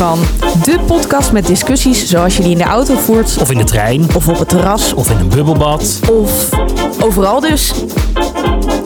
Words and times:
van. 0.00 0.18
De 0.64 0.78
podcast 0.86 1.32
met 1.32 1.46
discussies 1.46 2.08
zoals 2.08 2.36
je 2.36 2.42
die 2.42 2.52
in 2.52 2.58
de 2.58 2.64
auto 2.64 2.94
voert. 2.94 3.36
Of 3.40 3.50
in 3.50 3.58
de 3.58 3.64
trein. 3.64 4.06
Of 4.14 4.28
op 4.28 4.38
het 4.38 4.48
terras. 4.48 4.92
Of 4.92 5.10
in 5.10 5.16
een 5.16 5.28
bubbelbad. 5.28 6.00
Of 6.10 6.48
overal 7.00 7.40
dus. 7.40 7.72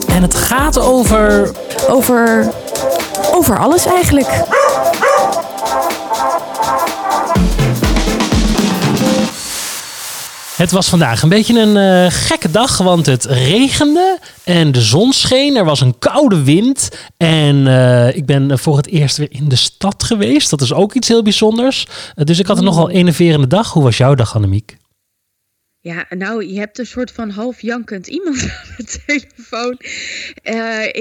En 0.07 0.21
het 0.21 0.35
gaat 0.35 0.79
over... 0.79 1.51
Over... 1.89 2.51
Over 3.33 3.59
alles 3.59 3.85
eigenlijk. 3.85 4.27
Het 10.55 10.71
was 10.71 10.89
vandaag 10.89 11.21
een 11.21 11.29
beetje 11.29 11.59
een 11.59 11.75
uh, 11.75 12.11
gekke 12.11 12.51
dag, 12.51 12.77
want 12.77 13.05
het 13.05 13.25
regende 13.25 14.19
en 14.43 14.71
de 14.71 14.81
zon 14.81 15.13
scheen. 15.13 15.55
Er 15.55 15.65
was 15.65 15.81
een 15.81 15.99
koude 15.99 16.43
wind 16.43 16.89
en 17.17 17.55
uh, 17.55 18.15
ik 18.15 18.25
ben 18.25 18.59
voor 18.59 18.77
het 18.77 18.87
eerst 18.87 19.17
weer 19.17 19.31
in 19.31 19.49
de 19.49 19.55
stad 19.55 20.03
geweest. 20.03 20.49
Dat 20.49 20.61
is 20.61 20.73
ook 20.73 20.93
iets 20.93 21.07
heel 21.07 21.23
bijzonders. 21.23 21.87
Uh, 22.15 22.25
dus 22.25 22.39
ik 22.39 22.45
had 22.45 22.57
een 22.57 22.63
nogal 22.63 22.89
enerverende 22.89 23.47
dag. 23.47 23.73
Hoe 23.73 23.83
was 23.83 23.97
jouw 23.97 24.15
dag, 24.15 24.35
Annemiek? 24.35 24.77
Ja, 25.79 26.05
nou, 26.09 26.45
je 26.45 26.59
hebt 26.59 26.79
een 26.79 26.85
soort 26.85 27.11
van 27.11 27.29
half 27.29 27.61
jankend 27.61 28.07
iemand 28.07 28.41
aan 28.49 28.75
de 28.77 29.01
telefoon. 29.05 29.77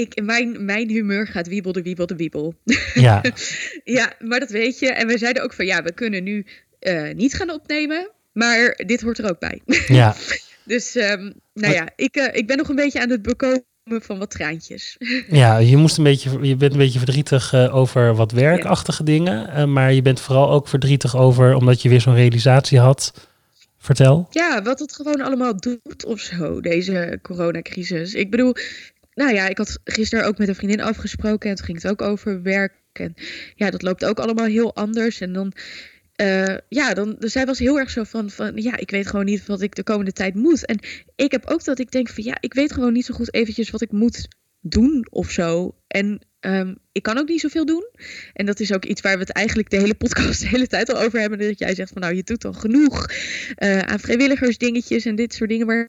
ik, 0.01 0.23
mijn, 0.23 0.65
mijn 0.65 0.89
humeur 0.89 1.27
gaat 1.27 1.49
wiebel 1.49 1.73
de 1.73 1.83
wiebel 1.83 2.07
de 2.07 2.17
wiebel. 2.17 2.55
Ja. 2.95 3.23
ja, 3.85 4.13
maar 4.19 4.41
dat 4.41 4.51
weet 4.51 4.79
je. 4.79 4.93
En 4.93 5.07
we 5.07 5.19
zeiden 5.19 5.43
ook 5.43 5.53
van 5.53 5.67
ja, 5.67 5.83
we 5.83 5.93
kunnen 5.93 6.25
nu 6.25 6.47
niet 7.15 7.35
gaan 7.35 7.51
opnemen. 7.51 8.09
Maar 8.35 8.81
dit 8.87 9.01
hoort 9.01 9.19
er 9.19 9.29
ook 9.29 9.39
bij. 9.39 9.61
Ja. 9.87 10.15
dus 10.65 10.95
um, 10.95 11.35
nou 11.53 11.75
ja, 11.75 11.89
ik, 11.97 12.17
uh, 12.17 12.29
ik 12.33 12.47
ben 12.47 12.57
nog 12.57 12.69
een 12.69 12.75
beetje 12.75 13.01
aan 13.01 13.11
het 13.11 13.23
bekomen 13.23 13.65
van 13.85 14.19
wat 14.19 14.31
traantjes. 14.31 14.97
ja, 15.29 15.57
je, 15.57 15.77
moest 15.77 15.99
een 15.99 16.05
beetje, 16.05 16.47
je 16.47 16.57
bent 16.57 16.73
een 16.73 16.79
beetje 16.79 16.99
verdrietig 16.99 17.53
uh, 17.53 17.75
over 17.75 18.15
wat 18.15 18.33
werkachtige 18.33 19.03
ja. 19.05 19.13
dingen. 19.13 19.49
Uh, 19.49 19.65
maar 19.65 19.93
je 19.93 20.03
bent 20.03 20.21
vooral 20.21 20.51
ook 20.51 20.69
verdrietig 20.69 21.17
over 21.17 21.55
omdat 21.55 21.83
je 21.83 21.89
weer 21.89 22.01
zo'n 22.01 22.15
realisatie 22.15 22.79
had. 22.79 23.29
Vertel. 23.79 24.27
Ja, 24.31 24.63
wat 24.63 24.79
het 24.79 24.95
gewoon 24.95 25.21
allemaal 25.21 25.57
doet 25.57 26.05
of 26.07 26.21
zo, 26.21 26.61
deze 26.61 27.19
coronacrisis. 27.23 28.15
Ik 28.15 28.31
bedoel, 28.31 28.55
nou 29.15 29.35
ja, 29.35 29.49
ik 29.49 29.59
had 29.59 29.79
gisteren 29.85 30.27
ook 30.27 30.39
met 30.39 30.49
een 30.49 30.55
vriendin 30.55 30.81
afgesproken 30.81 31.51
en 31.51 31.57
toen 31.57 31.65
ging 31.65 31.83
het 31.83 31.91
ook 31.91 32.03
over 32.03 32.43
werk. 32.43 32.73
En 32.93 33.15
ja, 33.55 33.71
dat 33.71 33.83
loopt 33.83 34.05
ook 34.05 34.19
allemaal 34.19 34.47
heel 34.47 34.75
anders. 34.75 35.21
En 35.21 35.33
dan 35.33 35.53
uh, 36.23 36.57
ja, 36.69 36.95
dan, 36.95 37.17
dus 37.19 37.33
zij 37.33 37.47
was 37.47 37.59
heel 37.59 37.79
erg 37.79 37.91
zo 37.91 38.05
van, 38.05 38.31
van, 38.31 38.53
ja, 38.57 38.77
ik 38.77 38.91
weet 38.91 39.07
gewoon 39.07 39.25
niet 39.25 39.47
wat 39.47 39.61
ik 39.61 39.75
de 39.75 39.83
komende 39.83 40.13
tijd 40.13 40.35
moet. 40.35 40.67
En 40.67 40.79
ik 41.17 41.31
heb 41.31 41.47
ook 41.47 41.65
dat 41.65 41.79
ik 41.79 41.91
denk 41.91 42.09
van, 42.09 42.25
ja, 42.25 42.37
ik 42.41 42.55
weet 42.55 42.73
gewoon 42.73 42.93
niet 42.93 43.05
zo 43.05 43.15
goed 43.15 43.35
eventjes 43.35 43.71
wat 43.71 43.83
ik 43.83 43.93
moet 43.93 44.29
doen 44.61 45.07
of 45.11 45.31
zo. 45.31 45.77
En 45.87 46.27
um, 46.41 46.79
ik 46.93 47.03
kan 47.03 47.19
ook 47.19 47.29
niet 47.29 47.41
zoveel 47.41 47.67
doen. 47.67 47.89
En 48.33 48.47
dat 48.47 48.61
is 48.61 48.73
ook 48.73 48.85
iets 48.85 49.01
waar 49.01 49.15
we 49.15 49.21
het 49.21 49.31
eigenlijk 49.33 49.71
de 49.71 49.77
hele 49.77 49.95
podcast 49.95 50.41
de 50.41 50.49
hele 50.49 50.67
tijd 50.67 50.93
al 50.93 51.01
over 51.01 51.21
hebben. 51.21 51.39
Dat 51.39 51.59
jij 51.59 51.75
zegt 51.75 51.93
van, 51.93 52.03
nou, 52.03 52.15
je 52.15 52.23
doet 52.23 52.45
al 52.45 52.53
genoeg 52.53 53.11
uh, 53.59 53.79
aan 53.79 54.01
vrijwilligersdingetjes 54.01 55.05
en 55.05 55.15
dit 55.15 55.35
soort 55.35 55.51
dingen. 55.51 55.67
Maar 55.67 55.89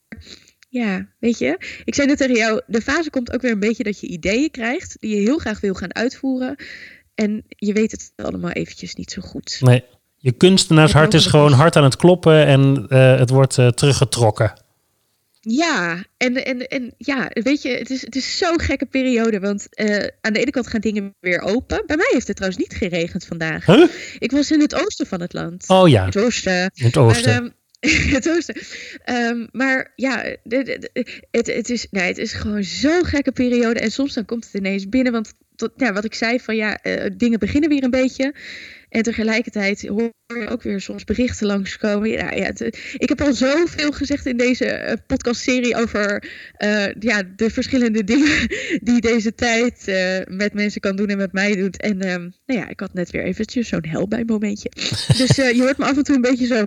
ja, 0.70 1.10
weet 1.20 1.38
je, 1.38 1.58
ik 1.84 1.96
zei 1.96 2.08
net 2.08 2.18
tegen 2.18 2.36
jou, 2.36 2.62
de 2.68 2.82
fase 2.82 3.10
komt 3.10 3.34
ook 3.34 3.42
weer 3.42 3.52
een 3.52 3.60
beetje 3.60 3.84
dat 3.84 4.00
je 4.00 4.08
ideeën 4.08 4.52
krijgt 4.52 4.98
die 5.00 5.16
je 5.16 5.22
heel 5.22 5.38
graag 5.38 5.60
wil 5.60 5.74
gaan 5.74 5.96
uitvoeren. 5.96 6.56
En 7.16 7.44
je 7.48 7.74
weet 7.74 7.92
het 7.92 8.12
allemaal 8.16 8.52
eventjes 8.52 8.96
niet 8.96 9.12
zo 9.12 9.22
goed. 9.22 9.58
Nee, 9.62 9.84
je 10.26 10.32
kunstenaarshart 10.32 11.14
is 11.14 11.26
gewoon 11.26 11.52
hard 11.52 11.76
aan 11.76 11.84
het 11.84 11.96
kloppen 11.96 12.46
en 12.46 12.86
uh, 12.90 13.18
het 13.18 13.30
wordt 13.30 13.58
uh, 13.58 13.68
teruggetrokken. 13.68 14.54
Ja, 15.40 16.04
en, 16.18 16.46
en, 16.46 16.68
en 16.68 16.94
ja, 16.98 17.30
weet 17.34 17.62
je, 17.62 17.70
het 17.70 17.90
is, 17.90 18.02
het 18.02 18.16
is 18.16 18.38
zo'n 18.38 18.60
gekke 18.60 18.86
periode. 18.86 19.40
Want 19.40 19.68
uh, 19.72 20.08
aan 20.22 20.34
de 20.34 20.40
ene 20.40 20.52
kant 20.52 20.68
gaan 20.68 20.82
dingen 20.82 21.16
weer 21.20 21.42
open. 21.42 21.84
Bij 21.86 21.96
mij 21.96 22.10
heeft 22.12 22.28
het 22.28 22.36
trouwens 22.36 22.64
niet 22.64 22.78
geregend 22.78 23.26
vandaag. 23.26 23.66
Huh? 23.66 23.88
Ik 24.20 24.32
was 24.32 24.52
in 24.52 24.60
het 24.60 24.76
oosten 24.76 25.08
van 25.08 25.22
het 25.22 25.34
land. 25.34 25.64
Oh 25.68 25.90
ja. 25.90 26.06
Het 26.06 26.18
oosten. 26.18 26.72
In 26.74 26.86
het 26.86 26.98
oosten. 26.98 27.32
Maar, 27.32 27.42
um, 27.42 27.54
het 28.18 28.30
oosten. 28.30 28.56
Um, 29.06 29.48
maar 29.52 29.92
ja, 29.96 30.24
het, 31.32 31.48
het, 31.48 31.70
is, 31.70 31.88
nee, 31.92 32.08
het 32.08 32.18
is 32.18 32.34
gewoon 32.34 32.64
zo'n 32.64 33.06
gekke 33.06 33.32
periode. 33.32 33.80
En 33.80 33.92
soms 33.92 34.14
dan 34.14 34.26
komt 34.26 34.46
het 34.46 34.54
ineens 34.54 34.90
binnen. 34.90 35.12
Want 35.12 35.34
tot, 35.56 35.72
ja, 35.76 35.94
wat 35.94 36.06
ik 36.06 36.14
zei, 36.14 36.40
van 36.40 36.56
ja, 36.56 36.80
uh, 36.84 37.06
dingen 37.18 37.40
beginnen 37.40 37.70
weer 37.70 37.84
een 37.84 37.90
beetje. 37.90 38.34
En 38.96 39.04
tegelijkertijd 39.04 39.88
hoor 39.88 40.12
je 40.28 40.48
ook 40.48 40.64
weer 40.64 40.82
soms 40.82 41.04
berichten 41.04 41.48
langskomen. 41.48 42.10
Ja, 42.10 42.32
ja, 42.32 42.44
het, 42.44 42.62
ik 42.98 43.10
heb 43.10 43.22
al 43.22 43.34
zoveel 43.34 43.92
gezegd 43.92 44.26
in 44.26 44.38
deze 44.38 44.86
uh, 44.88 44.94
podcastserie 45.08 45.76
over 45.76 46.24
uh, 46.64 46.86
ja, 47.00 47.24
de 47.36 47.50
verschillende 47.50 48.04
dingen 48.04 48.48
die 48.90 49.02
deze 49.02 49.34
tijd 49.34 49.88
uh, 49.88 50.38
met 50.38 50.54
mensen 50.54 50.82
kan 50.82 50.96
doen 50.96 51.08
en 51.08 51.18
met 51.18 51.34
mij 51.34 51.56
doet. 51.56 51.82
En 51.82 52.10
um, 52.10 52.34
nou 52.46 52.60
ja, 52.60 52.70
ik 52.70 52.80
had 52.80 52.94
net 52.94 53.12
weer 53.12 53.24
eventjes 53.24 53.68
zo'n 53.68 53.86
helbij 53.88 54.24
momentje. 54.26 54.70
dus 55.18 55.36
je 55.36 55.62
hoort 55.62 55.78
me 55.78 55.86
af 55.86 55.98
en 55.98 56.04
toe 56.04 56.16
een 56.16 56.22
beetje 56.22 56.46
zo 56.46 56.66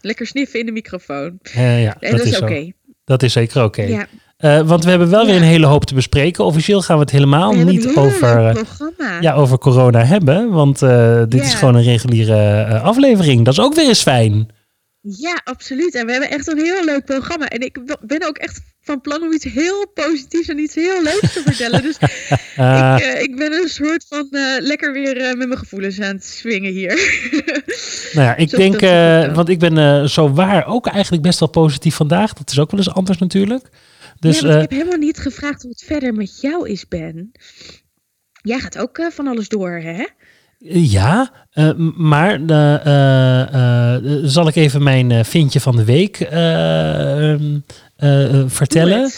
lekker 0.00 0.26
sniffen 0.26 0.60
in 0.60 0.66
de 0.66 0.72
microfoon. 0.72 1.38
ja, 1.52 1.96
en 2.00 2.10
dat, 2.10 2.10
dat 2.10 2.26
is, 2.26 2.32
is 2.32 2.36
oké. 2.36 2.44
Okay. 2.44 2.74
Dat 3.04 3.22
is 3.22 3.32
zeker 3.32 3.64
oké. 3.64 3.80
Okay. 3.80 3.92
Ja. 3.92 4.08
Uh, 4.42 4.60
want 4.60 4.84
we 4.84 4.90
hebben 4.90 5.10
wel 5.10 5.20
ja. 5.20 5.26
weer 5.26 5.36
een 5.36 5.42
hele 5.42 5.66
hoop 5.66 5.84
te 5.84 5.94
bespreken. 5.94 6.44
Officieel 6.44 6.82
gaan 6.82 6.96
we 6.96 7.02
het 7.02 7.10
helemaal 7.10 7.56
we 7.56 7.64
niet 7.64 7.96
over, 7.96 8.56
uh, 8.98 9.20
ja, 9.20 9.34
over 9.34 9.58
corona 9.58 10.04
hebben. 10.04 10.50
Want 10.50 10.82
uh, 10.82 11.22
dit 11.28 11.40
Ja. 11.40 11.46
is 11.46 11.54
gewoon 11.54 11.74
een 11.74 11.82
reguliere 11.82 12.66
uh, 12.68 12.84
aflevering. 12.84 13.44
Dat 13.44 13.52
is 13.54 13.60
ook 13.60 13.74
weer 13.74 13.88
eens 13.88 14.02
fijn. 14.02 14.48
Ja, 15.00 15.40
absoluut. 15.44 15.94
En 15.94 16.06
we 16.06 16.12
hebben 16.12 16.30
echt 16.30 16.48
een 16.48 16.58
heel 16.58 16.84
leuk 16.84 17.04
programma. 17.04 17.48
En 17.48 17.60
ik 17.60 17.78
ben 18.00 18.26
ook 18.26 18.36
echt 18.36 18.60
van 18.80 19.00
plan 19.00 19.22
om 19.22 19.32
iets 19.32 19.44
heel 19.44 19.86
positiefs 19.94 20.48
en 20.48 20.58
iets 20.58 20.74
heel 20.74 21.02
leuks 21.02 21.32
te 21.32 21.42
vertellen. 21.44 21.82
Dus 21.82 21.96
ik, 22.00 23.20
ik, 23.22 23.36
ben 23.36 23.52
een 23.52 23.68
soort 23.68 24.04
van 24.08 24.28
lekker 24.58 24.92
weer 24.92 25.36
met 25.36 25.48
mijn 25.48 25.58
gevoelens 25.58 26.00
aan 26.00 26.14
het 26.14 26.24
swingen 26.24 26.72
hier. 26.72 26.94
nou 28.14 28.26
ja, 28.26 28.36
ik 28.36 28.48
Zo 28.48 28.56
denk, 28.56 28.80
want 29.34 29.48
ik 29.48 29.58
ben 29.58 30.08
zo 30.10 30.32
waar 30.32 30.66
ook 30.66 30.86
eigenlijk 30.86 31.22
best 31.22 31.40
wel 31.40 31.48
positief 31.48 31.94
vandaag. 31.94 32.32
Dat 32.32 32.50
is 32.50 32.58
ook 32.58 32.70
wel 32.70 32.80
eens 32.80 32.94
anders 32.94 33.18
natuurlijk. 33.18 33.70
Dus, 34.22 34.40
ja, 34.40 34.54
ik 34.54 34.60
heb 34.60 34.70
helemaal 34.70 34.98
niet 34.98 35.18
gevraagd 35.18 35.62
hoe 35.62 35.70
het 35.70 35.82
verder 35.82 36.14
met 36.14 36.40
jou 36.40 36.68
is, 36.68 36.88
Ben. 36.88 37.32
Jij 38.42 38.58
gaat 38.58 38.78
ook 38.78 38.98
uh, 38.98 39.10
van 39.10 39.26
alles 39.26 39.48
door, 39.48 39.70
hè? 39.70 40.06
Ja, 40.74 41.32
uh, 41.54 41.72
maar 41.96 42.40
zal 44.22 44.48
ik 44.48 44.56
even 44.56 44.82
mijn 44.82 45.24
vindje 45.24 45.60
van 45.60 45.76
de 45.76 45.84
week 45.84 46.16
vertellen? 48.46 49.10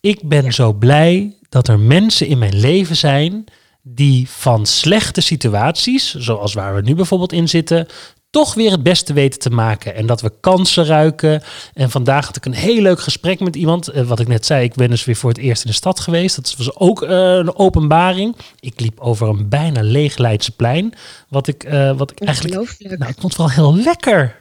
Ik 0.00 0.28
ben 0.28 0.44
ja. 0.44 0.50
zo 0.50 0.72
blij 0.72 1.36
dat 1.48 1.68
er 1.68 1.78
mensen 1.78 2.26
in 2.26 2.38
mijn 2.38 2.60
leven 2.60 2.96
zijn 2.96 3.44
die 3.82 4.28
van 4.28 4.66
slechte 4.66 5.20
situaties, 5.20 6.14
zoals 6.14 6.54
waar 6.54 6.74
we 6.74 6.80
nu 6.80 6.94
bijvoorbeeld 6.94 7.32
in 7.32 7.48
zitten, 7.48 7.86
toch 8.32 8.54
weer 8.54 8.70
het 8.70 8.82
beste 8.82 9.12
weten 9.12 9.40
te 9.40 9.50
maken. 9.50 9.94
En 9.94 10.06
dat 10.06 10.20
we 10.20 10.32
kansen 10.40 10.84
ruiken. 10.84 11.42
En 11.74 11.90
vandaag 11.90 12.26
had 12.26 12.36
ik 12.36 12.44
een 12.44 12.54
heel 12.54 12.82
leuk 12.82 13.00
gesprek 13.00 13.40
met 13.40 13.56
iemand. 13.56 13.94
Uh, 13.94 14.02
wat 14.02 14.20
ik 14.20 14.28
net 14.28 14.46
zei, 14.46 14.64
ik 14.64 14.74
ben 14.74 14.90
dus 14.90 15.04
weer 15.04 15.16
voor 15.16 15.30
het 15.30 15.38
eerst 15.38 15.64
in 15.64 15.70
de 15.70 15.76
stad 15.76 16.00
geweest. 16.00 16.36
Dat 16.36 16.54
was 16.56 16.76
ook 16.76 17.02
uh, 17.02 17.08
een 17.10 17.56
openbaring. 17.56 18.36
Ik 18.60 18.80
liep 18.80 19.00
over 19.00 19.28
een 19.28 19.48
bijna 19.48 19.82
leeg 19.82 20.16
Leidseplein. 20.16 20.94
Wat 21.28 21.46
ik, 21.46 21.64
uh, 21.64 21.96
wat 21.96 22.10
ik 22.10 22.20
eigenlijk... 22.20 22.54
Nou, 22.78 23.10
ik 23.10 23.20
vond 23.20 23.36
het 23.36 23.36
wel 23.36 23.50
heel 23.50 23.76
lekker. 23.76 24.40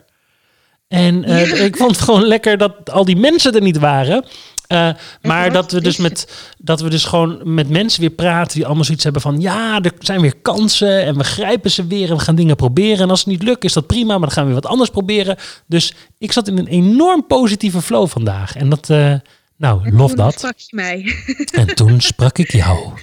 En 0.88 1.22
ja. 1.22 1.38
ik 1.38 1.78
vond 1.78 1.92
het 1.92 2.02
gewoon 2.02 2.24
lekker 2.24 2.58
dat 2.58 2.92
al 2.92 3.06
die 3.06 3.18
mensen 3.18 3.54
er 3.54 3.62
niet 3.62 3.78
waren. 3.78 4.26
Uh, 4.72 4.90
maar 5.22 5.52
dat 5.52 5.72
we 5.72 5.82
dus 5.82 5.98
met 5.98 6.32
dat 6.58 6.82
we 6.82 6.90
dus 6.90 7.06
gewoon 7.06 7.40
met 7.44 7.70
mensen 7.70 8.02
weer 8.02 8.10
praten 8.10 8.56
die 8.56 8.66
allemaal 8.66 8.84
zoiets 8.84 9.04
hebben 9.04 9.22
van 9.22 9.42
ja, 9.42 9.82
er 9.82 9.94
zijn 10.00 10.22
weer 10.22 10.36
kansen 10.42 11.04
en 11.04 11.18
we 11.18 11.24
grijpen 11.24 11.72
ze 11.72 11.88
weer 11.88 12.10
en 12.10 12.18
we 12.18 12.24
gaan 12.24 12.36
dingen 12.36 12.56
proberen. 12.56 13.00
En 13.00 13.10
als 13.10 13.20
het 13.20 13.28
niet 13.28 13.44
lukt, 13.44 13.64
is 13.64 13.74
dat 13.74 13.88
prima, 13.88 14.12
maar 14.12 14.20
dan 14.20 14.32
gaan 14.32 14.44
we 14.44 14.52
weer 14.52 14.62
wat 14.62 14.72
anders 14.72 14.90
proberen. 14.90 15.38
Dus 15.68 15.94
ik 16.18 16.32
zat 16.32 16.48
in 16.48 16.58
een 16.58 16.68
enorm 16.68 17.28
positieve 17.28 17.82
flow 17.82 18.08
vandaag. 18.08 18.56
En 18.56 18.70
dat, 18.70 18.90
uh, 18.90 19.14
nou, 19.58 19.86
en 19.86 19.96
lof 19.96 20.14
dat. 20.14 20.34
sprak 20.34 20.58
je 20.58 20.76
mij. 20.76 21.16
En 21.52 21.76
toen 21.76 22.02
sprak 22.12 22.38
ik 22.38 22.52
jou. 22.52 22.94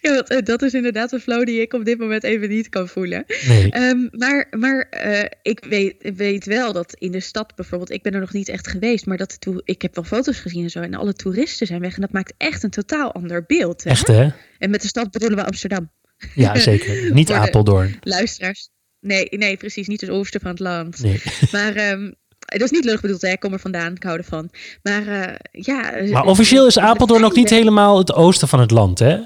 Ja, 0.00 0.14
dat, 0.14 0.30
uh, 0.30 0.38
dat, 0.42 0.62
is 0.62 0.74
inderdaad 0.74 1.12
een 1.12 1.20
flow 1.20 1.46
die 1.46 1.60
ik 1.60 1.72
op 1.72 1.84
dit 1.84 1.98
moment 1.98 2.22
even 2.22 2.48
niet 2.48 2.68
kan 2.68 2.88
voelen. 2.88 3.24
Nee. 3.48 3.76
Um, 3.76 4.08
maar 4.12 4.46
maar 4.50 4.92
uh, 5.06 5.24
ik 5.42 5.64
weet, 5.68 6.10
weet, 6.16 6.44
wel 6.44 6.72
dat 6.72 6.94
in 6.98 7.12
de 7.12 7.20
stad 7.20 7.54
bijvoorbeeld, 7.54 7.90
ik 7.90 8.02
ben 8.02 8.14
er 8.14 8.20
nog 8.20 8.32
niet 8.32 8.48
echt 8.48 8.68
geweest, 8.68 9.06
maar 9.06 9.16
dat 9.16 9.38
ik 9.64 9.82
heb 9.82 9.94
wel 9.94 10.04
foto's 10.04 10.38
gezien 10.38 10.62
en 10.62 10.70
zo 10.70 10.80
en 10.80 10.94
alle 10.94 11.12
toeristen 11.12 11.66
zijn 11.66 11.80
weg 11.80 11.94
en 11.94 12.00
dat 12.00 12.12
maakt 12.12 12.34
echt 12.36 12.62
een 12.62 12.70
totaal 12.70 13.12
ander 13.12 13.44
beeld. 13.46 13.84
Hè? 13.84 13.90
Echt 13.90 14.06
hè? 14.06 14.28
En 14.58 14.70
met 14.70 14.82
de 14.82 14.88
stad 14.88 15.10
bedoelen 15.10 15.38
we 15.38 15.44
Amsterdam. 15.44 15.90
Ja, 16.34 16.58
zeker. 16.58 17.12
Niet 17.14 17.30
Apeldoorn. 17.30 17.96
Luisteraars. 18.00 18.70
Nee, 19.00 19.26
nee, 19.30 19.56
precies. 19.56 19.86
Niet 19.86 20.00
het 20.00 20.10
oosten 20.10 20.40
van 20.40 20.50
het 20.50 20.60
land. 20.60 21.02
Nee. 21.02 21.22
Maar 21.52 21.90
um, 21.90 22.14
dat 22.46 22.60
is 22.60 22.70
niet 22.70 22.84
lullig 22.84 23.00
bedoeld, 23.00 23.22
hè? 23.22 23.28
ik 23.28 23.40
kom 23.40 23.52
er 23.52 23.58
vandaan, 23.58 23.94
ik 23.94 24.02
hou 24.02 24.18
ervan. 24.18 24.50
Maar 24.82 25.06
uh, 25.06 25.34
ja. 25.50 25.92
Maar 26.10 26.24
officieel 26.24 26.66
is 26.66 26.78
Apeldoorn 26.78 27.24
ook 27.24 27.34
niet 27.34 27.50
helemaal 27.50 27.98
het 27.98 28.12
oosten 28.12 28.48
van 28.48 28.60
het 28.60 28.70
land, 28.70 28.98
hè? 28.98 29.18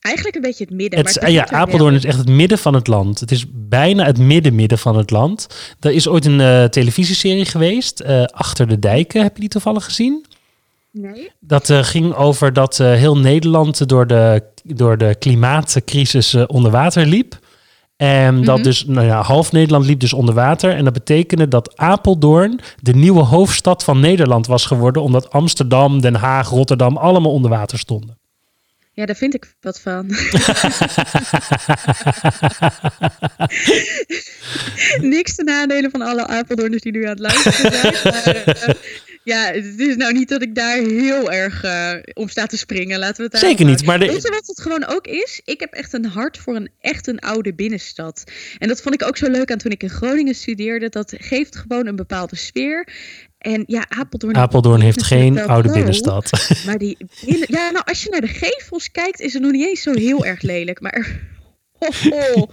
Eigenlijk 0.00 0.36
een 0.36 0.42
beetje 0.42 0.64
het 0.64 0.74
midden. 0.74 0.98
Het, 1.06 1.20
maar 1.20 1.30
ja, 1.30 1.50
Apeldoorn 1.50 1.94
is 1.94 2.04
echt 2.04 2.18
het 2.18 2.28
midden 2.28 2.58
van 2.58 2.74
het 2.74 2.86
land. 2.86 3.20
Het 3.20 3.30
is 3.30 3.44
bijna 3.52 4.04
het 4.04 4.18
midden-midden 4.18 4.78
van 4.78 4.96
het 4.96 5.10
land. 5.10 5.46
Er 5.80 5.90
is 5.90 6.08
ooit 6.08 6.24
een 6.26 6.40
uh, 6.40 6.64
televisieserie 6.64 7.44
geweest, 7.44 8.02
uh, 8.06 8.24
Achter 8.24 8.68
de 8.68 8.78
Dijken. 8.78 9.22
Heb 9.22 9.34
je 9.34 9.40
die 9.40 9.48
toevallig 9.48 9.84
gezien? 9.84 10.26
Nee. 10.92 11.30
Dat 11.40 11.68
uh, 11.68 11.82
ging 11.82 12.14
over 12.14 12.52
dat 12.52 12.78
heel 12.78 13.18
Nederland 13.18 13.88
door 13.88 14.06
de, 14.06 14.42
door 14.62 14.98
de 14.98 15.14
klimaatcrisis 15.18 16.34
onder 16.46 16.70
water 16.70 17.06
liep. 17.06 17.38
En 17.96 18.44
dat 18.44 18.54
Mhm. 18.56 18.64
dus, 18.64 18.84
nou 18.86 19.06
ja, 19.06 19.22
half 19.22 19.52
Nederland 19.52 19.84
liep 19.86 20.00
dus 20.00 20.12
onder 20.12 20.34
water. 20.34 20.70
En 20.70 20.84
dat 20.84 20.92
betekende 20.92 21.48
dat 21.48 21.76
Apeldoorn 21.76 22.60
de 22.82 22.94
nieuwe 22.94 23.22
hoofdstad 23.22 23.84
van 23.84 24.00
Nederland 24.00 24.46
was 24.46 24.66
geworden. 24.66 25.02
Omdat 25.02 25.30
Amsterdam, 25.30 26.00
Den 26.00 26.14
Haag, 26.14 26.48
Rotterdam 26.48 26.96
allemaal 26.96 27.32
onder 27.32 27.50
water 27.50 27.78
stonden. 27.78 28.17
Ja, 28.98 29.06
daar 29.06 29.16
vind 29.16 29.34
ik 29.34 29.54
wat 29.60 29.80
van. 29.80 30.06
Niks 35.00 35.34
te 35.34 35.42
nadelen 35.44 35.90
van 35.90 36.02
alle 36.02 36.26
Apeldoorners 36.26 36.82
die 36.82 36.92
nu 36.92 37.02
aan 37.04 37.10
het 37.10 37.18
luisteren 37.18 37.72
zijn. 37.72 37.94
Maar, 38.04 38.26
eh, 38.46 38.74
ja, 39.24 39.52
het 39.52 39.78
is 39.80 39.96
nou 39.96 40.12
niet 40.12 40.28
dat 40.28 40.42
ik 40.42 40.54
daar 40.54 40.76
heel 40.76 41.32
erg 41.32 41.62
eh, 41.62 41.92
om 42.14 42.28
sta 42.28 42.46
te 42.46 42.56
springen. 42.56 42.98
Laten 42.98 43.16
we 43.16 43.22
het 43.30 43.38
Zeker 43.38 43.64
niet, 43.64 43.84
maar 43.84 43.98
de- 43.98 44.06
Weet 44.06 44.22
je 44.22 44.30
wat 44.30 44.46
het 44.46 44.60
gewoon 44.60 44.86
ook 44.86 45.06
is? 45.06 45.40
Ik 45.44 45.60
heb 45.60 45.72
echt 45.72 45.92
een 45.92 46.04
hart 46.04 46.38
voor 46.38 46.56
een 46.56 46.70
echt 46.80 47.06
een 47.06 47.18
oude 47.18 47.54
binnenstad. 47.54 48.24
En 48.58 48.68
dat 48.68 48.80
vond 48.82 48.94
ik 48.94 49.06
ook 49.06 49.16
zo 49.16 49.30
leuk 49.30 49.50
aan 49.50 49.58
toen 49.58 49.70
ik 49.72 49.82
in 49.82 49.90
Groningen 49.90 50.34
studeerde. 50.34 50.88
Dat 50.88 51.14
geeft 51.18 51.56
gewoon 51.56 51.86
een 51.86 51.96
bepaalde 51.96 52.36
sfeer. 52.36 52.88
En 53.38 53.64
ja, 53.66 53.86
Apeldoorn... 53.88 54.36
Apeldoorn 54.36 54.80
heeft 54.80 55.02
geen 55.02 55.40
oude 55.40 55.72
binnenstad. 55.72 56.30
Maar 56.66 56.78
die 56.78 56.96
binnen- 57.24 57.46
ja, 57.50 57.70
nou, 57.70 57.84
als 57.84 58.02
je 58.02 58.10
naar 58.10 58.20
de 58.20 58.26
gevels 58.28 58.90
kijkt, 58.90 59.20
is 59.20 59.32
het 59.32 59.42
nog 59.42 59.52
niet 59.52 59.66
eens 59.66 59.82
zo 59.82 59.92
heel 59.92 60.24
erg 60.24 60.42
lelijk. 60.42 60.80
Maar 60.80 61.20
ho, 61.78 61.88
ho. 62.34 62.46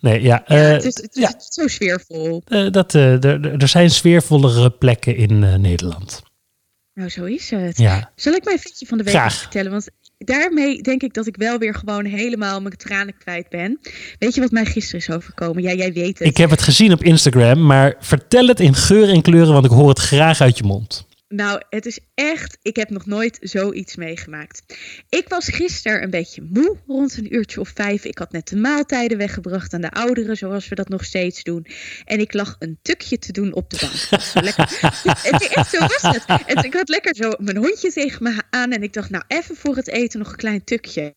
Nee, 0.00 0.22
ja. 0.22 0.44
Ja, 0.46 0.66
eh, 0.66 0.72
het 0.72 0.84
is, 0.84 0.96
het 1.02 1.16
is 1.16 1.22
ja, 1.22 1.34
zo 1.48 1.66
sfeervol. 1.66 2.42
eh, 2.46 2.70
dat, 2.70 2.94
eh, 2.94 3.24
er, 3.24 3.60
er- 3.60 3.68
zijn 3.68 3.90
sfeervollere 3.90 4.70
plekken 4.70 5.16
in 5.16 5.60
Nederland. 5.60 6.22
Nou, 6.96 7.08
zo 7.08 7.24
is 7.24 7.50
het. 7.50 7.78
Ja. 7.78 8.10
Zal 8.14 8.32
ik 8.32 8.44
mijn 8.44 8.58
fitje 8.58 8.86
van 8.86 8.98
de 8.98 9.04
week 9.04 9.14
Graag. 9.14 9.34
vertellen? 9.34 9.70
Want 9.70 9.88
daarmee 10.18 10.82
denk 10.82 11.02
ik 11.02 11.14
dat 11.14 11.26
ik 11.26 11.36
wel 11.36 11.58
weer 11.58 11.74
gewoon 11.74 12.04
helemaal 12.04 12.60
mijn 12.60 12.76
tranen 12.76 13.18
kwijt 13.18 13.48
ben. 13.48 13.80
Weet 14.18 14.34
je 14.34 14.40
wat 14.40 14.50
mij 14.50 14.64
gisteren 14.64 15.00
is 15.00 15.10
overkomen? 15.10 15.62
Ja, 15.62 15.72
jij 15.72 15.92
weet 15.92 16.18
het. 16.18 16.28
Ik 16.28 16.36
heb 16.36 16.50
het 16.50 16.62
gezien 16.62 16.92
op 16.92 17.02
Instagram, 17.02 17.66
maar 17.66 17.94
vertel 17.98 18.46
het 18.46 18.60
in 18.60 18.74
geur 18.74 19.08
en 19.08 19.22
kleuren, 19.22 19.52
want 19.52 19.64
ik 19.64 19.70
hoor 19.70 19.88
het 19.88 19.98
graag 19.98 20.40
uit 20.40 20.58
je 20.58 20.64
mond. 20.64 21.05
Nou, 21.28 21.62
het 21.70 21.86
is 21.86 21.98
echt, 22.14 22.58
ik 22.62 22.76
heb 22.76 22.90
nog 22.90 23.06
nooit 23.06 23.38
zoiets 23.40 23.96
meegemaakt. 23.96 24.62
Ik 25.08 25.28
was 25.28 25.48
gisteren 25.48 26.02
een 26.02 26.10
beetje 26.10 26.42
moe, 26.42 26.76
rond 26.86 27.16
een 27.16 27.34
uurtje 27.34 27.60
of 27.60 27.68
vijf. 27.74 28.04
Ik 28.04 28.18
had 28.18 28.32
net 28.32 28.48
de 28.48 28.56
maaltijden 28.56 29.18
weggebracht 29.18 29.74
aan 29.74 29.80
de 29.80 29.90
ouderen, 29.90 30.36
zoals 30.36 30.68
we 30.68 30.74
dat 30.74 30.88
nog 30.88 31.04
steeds 31.04 31.42
doen. 31.42 31.66
En 32.04 32.20
ik 32.20 32.32
lag 32.32 32.56
een 32.58 32.78
tukje 32.82 33.18
te 33.18 33.32
doen 33.32 33.54
op 33.54 33.70
de 33.70 33.78
bank. 33.80 34.22
Zo 34.22 34.40
lekker. 34.40 34.78
het 35.32 35.48
echt 35.48 35.70
zo 35.70 35.78
was 35.78 36.02
het. 36.02 36.24
En 36.46 36.64
ik 36.64 36.74
had 36.74 36.88
lekker 36.88 37.16
zo 37.16 37.32
mijn 37.38 37.56
hondje 37.56 37.92
tegen 37.92 38.22
me 38.22 38.42
aan 38.50 38.72
en 38.72 38.82
ik 38.82 38.92
dacht, 38.92 39.10
nou 39.10 39.24
even 39.28 39.56
voor 39.56 39.76
het 39.76 39.88
eten 39.88 40.18
nog 40.18 40.30
een 40.30 40.36
klein 40.36 40.64
tukje. 40.64 41.14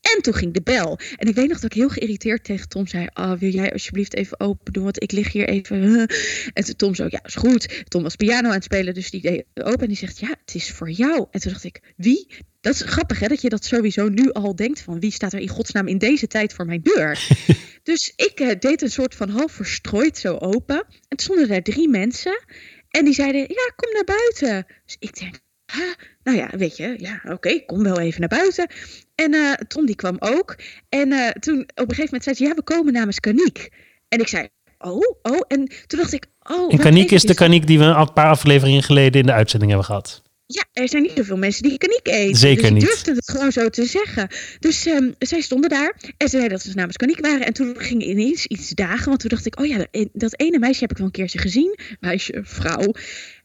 En 0.00 0.22
toen 0.22 0.34
ging 0.34 0.54
de 0.54 0.62
bel. 0.62 0.98
En 1.16 1.28
ik 1.28 1.34
weet 1.34 1.48
nog 1.48 1.60
dat 1.60 1.70
ik 1.70 1.76
heel 1.76 1.88
geïrriteerd 1.88 2.44
tegen 2.44 2.68
Tom 2.68 2.86
zei: 2.86 3.06
oh, 3.14 3.32
Wil 3.32 3.50
jij 3.50 3.72
alsjeblieft 3.72 4.14
even 4.14 4.40
open 4.40 4.72
doen? 4.72 4.82
Want 4.82 5.02
ik 5.02 5.12
lig 5.12 5.32
hier 5.32 5.48
even. 5.48 6.08
En 6.52 6.64
toen 6.64 6.76
Tom 6.76 6.94
zo: 6.94 7.06
Ja, 7.08 7.24
is 7.24 7.34
goed. 7.34 7.84
Tom 7.88 8.02
was 8.02 8.16
piano 8.16 8.48
aan 8.48 8.54
het 8.54 8.64
spelen, 8.64 8.94
dus 8.94 9.10
die 9.10 9.20
deed 9.20 9.44
open. 9.54 9.80
En 9.80 9.88
die 9.88 9.96
zegt: 9.96 10.18
Ja, 10.18 10.28
het 10.44 10.54
is 10.54 10.70
voor 10.70 10.90
jou. 10.90 11.26
En 11.30 11.40
toen 11.40 11.52
dacht 11.52 11.64
ik: 11.64 11.80
Wie? 11.96 12.26
Dat 12.60 12.74
is 12.74 12.80
grappig, 12.80 13.18
hè? 13.18 13.28
Dat 13.28 13.40
je 13.40 13.48
dat 13.48 13.64
sowieso 13.64 14.08
nu 14.08 14.32
al 14.32 14.56
denkt: 14.56 14.80
van 14.80 15.00
wie 15.00 15.12
staat 15.12 15.32
er 15.32 15.40
in 15.40 15.48
godsnaam 15.48 15.88
in 15.88 15.98
deze 15.98 16.26
tijd 16.26 16.52
voor 16.52 16.66
mijn 16.66 16.82
deur? 16.82 17.28
dus 17.82 18.12
ik 18.16 18.40
eh, 18.40 18.58
deed 18.58 18.82
een 18.82 18.90
soort 18.90 19.14
van 19.14 19.28
half 19.28 19.52
verstrooid 19.52 20.18
zo 20.18 20.36
open. 20.36 20.76
En 20.76 21.16
toen 21.16 21.18
stonden 21.18 21.48
daar 21.48 21.62
drie 21.62 21.88
mensen. 21.88 22.44
En 22.88 23.04
die 23.04 23.14
zeiden: 23.14 23.40
Ja, 23.40 23.72
kom 23.76 23.92
naar 23.92 24.04
buiten. 24.04 24.66
Dus 24.84 24.96
ik 24.98 25.18
denk: 25.18 25.42
Huh? 25.72 25.92
Nou 26.22 26.38
ja, 26.38 26.50
weet 26.56 26.76
je, 26.76 26.94
ja, 26.98 27.20
oké, 27.24 27.64
kom 27.64 27.82
wel 27.82 28.00
even 28.00 28.20
naar 28.20 28.28
buiten. 28.28 28.68
En 29.14 29.34
eh, 29.34 29.52
Tom 29.52 29.86
die 29.86 29.96
kwam 29.96 30.16
ook. 30.18 30.56
En 30.88 31.12
eh, 31.12 31.28
toen 31.30 31.60
op 31.60 31.68
een 31.74 31.94
gegeven 31.94 32.04
moment 32.04 32.22
zei 32.24 32.36
ze, 32.36 32.44
ja, 32.44 32.54
we 32.54 32.62
komen 32.62 32.92
namens 32.92 33.20
Kaniek. 33.20 33.68
En 34.08 34.20
ik 34.20 34.28
zei, 34.28 34.48
oh, 34.78 35.02
oh. 35.22 35.40
En 35.48 35.68
toen 35.86 35.98
dacht 35.98 36.12
ik, 36.12 36.26
oh. 36.42 36.72
En 36.72 36.78
Kaniek 36.78 37.10
is 37.10 37.22
de. 37.22 37.34
Kaniek 37.34 37.66
die 37.66 37.78
we 37.78 37.84
een 37.84 38.12
paar 38.12 38.28
afleveringen 38.30 38.82
geleden 38.82 39.20
in 39.20 39.26
de 39.26 39.32
uitzending 39.32 39.70
hebben 39.70 39.88
gehad. 39.88 40.22
Ja, 40.46 40.64
er 40.72 40.88
zijn 40.88 41.02
niet 41.02 41.12
zoveel 41.16 41.36
mensen 41.36 41.62
die 41.62 41.78
Kaniek 41.78 42.06
eten. 42.08 42.36
Zeker 42.36 42.60
dus 42.60 42.68
ik 42.70 42.74
niet. 42.76 42.82
durfde 42.84 43.12
het 43.12 43.30
gewoon 43.30 43.52
zo 43.52 43.68
te 43.68 43.84
zeggen. 43.84 44.28
Dus 44.58 44.86
ehm, 44.86 45.10
zij 45.18 45.40
stonden 45.40 45.70
daar 45.70 45.94
en 46.00 46.28
ze 46.28 46.28
zeiden 46.28 46.50
dat 46.50 46.62
ze 46.62 46.74
namens 46.74 46.96
Kaniek 46.96 47.20
waren. 47.20 47.46
En 47.46 47.52
toen 47.52 47.74
ging 47.78 48.02
ineens 48.04 48.46
iets 48.46 48.68
dagen. 48.68 49.08
Want 49.08 49.20
toen 49.20 49.28
dacht 49.30 49.46
ik, 49.46 49.58
oh 49.60 49.66
ja, 49.66 49.76
dat- 49.90 50.08
dat 50.12 50.40
ene 50.40 50.58
meisje 50.58 50.80
heb 50.80 50.90
ik 50.90 50.96
wel 50.96 51.06
een 51.06 51.12
keertje 51.12 51.38
gezien. 51.38 51.78
Meisje, 52.00 52.40
vrouw. 52.42 52.92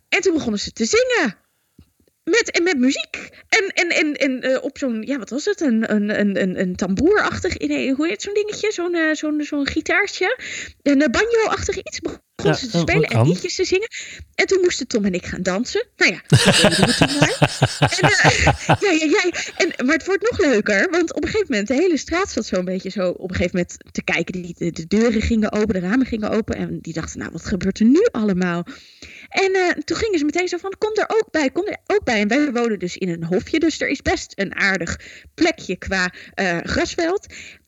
En 0.09 0.21
toen 0.21 0.33
begonnen 0.33 0.59
ze 0.59 0.71
te 0.71 0.85
zingen. 0.85 1.35
Met, 2.29 2.51
en 2.51 2.63
met 2.63 2.77
muziek. 2.77 3.29
En, 3.49 3.67
en, 3.73 3.89
en, 3.89 4.13
en 4.13 4.41
eh, 4.41 4.63
op 4.63 4.77
zo'n, 4.77 5.01
ja, 5.01 5.17
wat 5.17 5.29
was 5.29 5.45
het? 5.45 5.61
Een, 5.61 5.93
een, 5.93 6.19
een, 6.19 6.41
een, 6.41 6.59
een 6.59 6.75
tamboerachtig, 6.75 7.57
nee, 7.57 7.93
hoe 7.93 8.07
heet 8.07 8.21
zo'n 8.21 8.33
dingetje? 8.33 8.71
Zo'n 8.71 8.95
eh, 8.95 9.13
zo'n 9.13 9.41
zo'n 9.43 9.67
gitaartje. 9.67 10.39
Een 10.81 11.01
eh, 11.01 11.09
banjo-achtig 11.09 11.77
iets. 11.77 11.99
Begonnen 11.99 12.27
Ja, 12.35 12.53
ze 12.53 12.67
te 12.67 12.77
spelen 12.77 13.09
en 13.09 13.27
liedjes 13.27 13.55
te 13.55 13.65
zingen. 13.65 13.87
En 14.35 14.45
toen 14.45 14.61
moesten 14.61 14.87
Tom 14.87 15.05
en 15.05 15.13
ik 15.13 15.25
gaan 15.25 15.41
dansen. 15.41 15.87
Nou 15.97 16.11
ja, 16.11 16.21
dat 16.27 16.97
toen 16.97 17.17
maar. 17.19 17.37
En, 17.79 18.09
ja, 18.85 18.91
ja, 18.91 19.05
ja. 19.05 19.31
En, 19.55 19.85
maar 19.85 19.95
het 19.95 20.05
wordt 20.05 20.29
nog 20.29 20.39
leuker, 20.39 20.89
want 20.89 21.13
op 21.13 21.23
een 21.23 21.29
gegeven 21.29 21.47
moment, 21.49 21.67
de 21.67 21.73
hele 21.73 21.97
straat 21.97 22.31
zat 22.31 22.45
zo'n 22.45 22.65
beetje 22.65 22.89
zo 22.89 23.09
op 23.09 23.29
een 23.29 23.35
gegeven 23.35 23.57
moment 23.57 23.77
te 23.91 24.03
kijken. 24.03 24.41
Die, 24.41 24.55
de, 24.57 24.71
de 24.71 24.87
deuren 24.87 25.21
gingen 25.21 25.51
open, 25.51 25.73
de 25.73 25.87
ramen 25.87 26.05
gingen 26.05 26.29
open. 26.29 26.55
En 26.55 26.79
die 26.81 26.93
dachten, 26.93 27.19
nou, 27.19 27.31
wat 27.31 27.45
gebeurt 27.45 27.79
er 27.79 27.85
nu 27.85 28.07
allemaal? 28.11 28.65
En 29.29 29.53
eh, 29.53 29.69
toen 29.69 29.97
gingen 29.97 30.19
ze 30.19 30.25
meteen 30.25 30.47
zo 30.47 30.57
van, 30.57 30.75
kom 30.77 30.91
er 30.93 31.09
ook 31.09 31.31
bij, 31.31 31.49
kom 31.49 31.65
er 31.65 31.77
ook 31.85 32.03
bij. 32.03 32.19
En 32.19 32.27
wij 32.27 32.51
wonen 32.51 32.79
dus 32.79 32.97
in 32.97 33.09
een 33.09 33.23
hofje, 33.23 33.59
dus 33.59 33.81
er 33.81 33.87
is 33.87 34.01
best 34.01 34.31
een 34.35 34.55
aardig 34.55 34.99
plekje 35.33 35.77
qua 35.77 36.13
eh, 36.33 36.57
grasveld. 36.63 37.25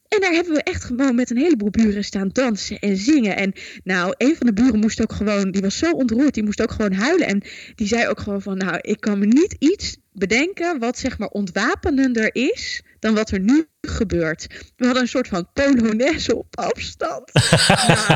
En 0.07 0.21
daar 0.21 0.31
hebben 0.31 0.53
we 0.53 0.63
echt 0.63 0.83
gewoon 0.83 1.15
met 1.15 1.29
een 1.29 1.37
heleboel 1.37 1.69
buren 1.69 2.03
staan 2.03 2.29
dansen 2.31 2.79
en 2.79 2.97
zingen. 2.97 3.35
En 3.35 3.53
nou, 3.83 4.13
een 4.17 4.35
van 4.35 4.47
de 4.47 4.53
buren 4.53 4.79
moest 4.79 5.01
ook 5.01 5.13
gewoon, 5.13 5.51
die 5.51 5.61
was 5.61 5.77
zo 5.77 5.91
ontroerd, 5.91 6.33
die 6.33 6.43
moest 6.43 6.61
ook 6.61 6.71
gewoon 6.71 6.93
huilen. 6.93 7.27
En 7.27 7.43
die 7.75 7.87
zei 7.87 8.07
ook 8.07 8.19
gewoon 8.19 8.41
van, 8.41 8.57
nou, 8.57 8.77
ik 8.81 8.99
kan 8.99 9.19
me 9.19 9.25
niet 9.25 9.55
iets 9.59 9.97
bedenken 10.13 10.79
wat 10.79 10.97
zeg 10.97 11.17
maar 11.17 11.27
ontwapenender 11.27 12.35
is 12.35 12.83
dan 13.01 13.13
wat 13.13 13.31
er 13.31 13.39
nu 13.39 13.68
gebeurt. 13.81 14.48
We 14.75 14.86
hadden 14.86 15.01
een 15.01 15.09
soort 15.09 15.27
van 15.27 15.48
polonaise 15.53 16.36
op 16.36 16.57
afstand. 16.57 17.33
nou, 17.33 18.09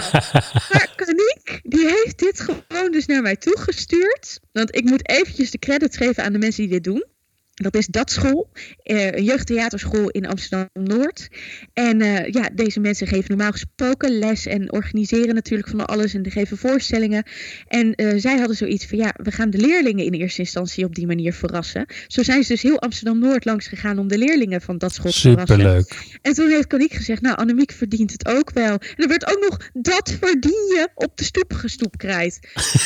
maar 0.71 0.93
Kaniek, 0.95 1.59
die 1.63 1.85
heeft 1.85 2.19
dit 2.19 2.39
gewoon 2.39 2.91
dus 2.91 3.05
naar 3.05 3.21
mij 3.21 3.35
toegestuurd. 3.35 4.39
Want 4.51 4.75
ik 4.75 4.83
moet 4.83 5.09
eventjes 5.09 5.51
de 5.51 5.59
credits 5.59 5.97
geven 5.97 6.23
aan 6.23 6.33
de 6.33 6.39
mensen 6.39 6.61
die 6.61 6.71
dit 6.71 6.83
doen. 6.83 7.05
Dat 7.55 7.75
is 7.75 7.87
Dat 7.87 8.11
School, 8.11 8.49
eh, 8.83 9.11
een 9.11 9.23
jeugdtheaterschool 9.23 10.09
in 10.09 10.27
Amsterdam-Noord. 10.27 11.27
En 11.73 12.01
eh, 12.01 12.31
ja, 12.33 12.49
deze 12.53 12.79
mensen 12.79 13.07
geven 13.07 13.25
normaal 13.27 13.51
gesproken 13.51 14.19
les 14.19 14.45
en 14.45 14.71
organiseren 14.71 15.35
natuurlijk 15.35 15.69
van 15.69 15.85
alles 15.85 16.13
en 16.13 16.31
geven 16.31 16.57
voorstellingen. 16.57 17.23
En 17.67 17.93
eh, 17.93 18.13
zij 18.17 18.37
hadden 18.37 18.55
zoiets 18.55 18.85
van, 18.85 18.97
ja, 18.97 19.13
we 19.23 19.31
gaan 19.31 19.49
de 19.49 19.57
leerlingen 19.57 20.05
in 20.05 20.13
eerste 20.13 20.41
instantie 20.41 20.85
op 20.85 20.95
die 20.95 21.07
manier 21.07 21.33
verrassen. 21.33 21.85
Zo 22.07 22.23
zijn 22.23 22.43
ze 22.43 22.51
dus 22.51 22.61
heel 22.61 22.79
Amsterdam-Noord 22.79 23.45
langs 23.45 23.67
gegaan 23.67 23.97
om 23.97 24.07
de 24.07 24.17
leerlingen 24.17 24.61
van 24.61 24.77
Dat 24.77 24.93
School 24.93 25.11
te 25.11 25.19
verrassen. 25.19 25.55
Superleuk. 25.55 26.17
En 26.21 26.33
toen 26.33 26.49
heeft 26.49 26.67
Kaniek 26.67 26.93
gezegd, 26.93 27.21
nou, 27.21 27.35
Annemiek 27.37 27.71
verdient 27.71 28.11
het 28.11 28.27
ook 28.27 28.51
wel. 28.51 28.73
En 28.73 28.95
er 28.95 29.07
werd 29.07 29.27
ook 29.27 29.39
nog, 29.49 29.69
dat 29.73 30.17
verdien 30.19 30.51
je 30.51 30.89
op 30.95 31.17
de 31.17 31.23
stoep 31.23 31.53
gestoep 31.53 31.97
krijt. 31.97 32.39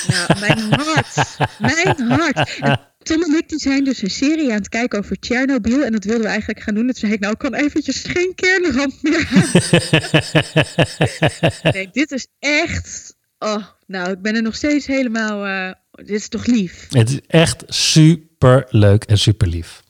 nou, 0.07 0.39
mijn 0.39 0.59
hart, 0.59 1.38
mijn 1.59 2.07
hart. 2.07 2.57
En 2.59 2.79
Tom 3.03 3.24
en 3.24 3.38
ik 3.38 3.50
die 3.50 3.60
zijn 3.60 3.84
dus 3.84 4.01
een 4.01 4.10
serie 4.10 4.50
aan 4.50 4.58
het 4.58 4.70
kijken 4.70 5.00
over 5.00 5.20
Tsjernobyl. 5.20 5.84
En 5.84 5.91
dat 5.91 6.03
wilden 6.03 6.24
we 6.24 6.29
eigenlijk 6.29 6.60
gaan 6.60 6.74
doen. 6.74 6.88
En 6.88 6.89
toen 6.94 7.00
zei 7.00 7.13
ik, 7.13 7.20
nou, 7.20 7.34
ik 7.34 7.39
kan 7.39 7.53
eventjes 7.53 8.03
geen 8.03 8.36
kernramp 8.36 8.94
meer 9.01 9.27
nee, 11.74 11.89
dit 11.91 12.12
is 12.12 12.27
echt... 12.39 13.18
Oh, 13.39 13.65
nou, 13.88 14.12
ik 14.12 14.22
ben 14.22 14.36
er 14.36 14.41
nog 14.41 14.56
steeds 14.56 14.86
helemaal... 14.88 15.46
eh, 15.46 15.74
dit 15.91 16.10
is 16.10 16.27
toch 16.27 16.46
lief? 16.46 16.88
Het 16.89 17.10
is 17.10 17.20
echt 17.27 17.63
super 17.68 18.65
leuk 18.70 19.03
en 19.03 19.18
super 19.18 19.48
lief. 19.48 19.84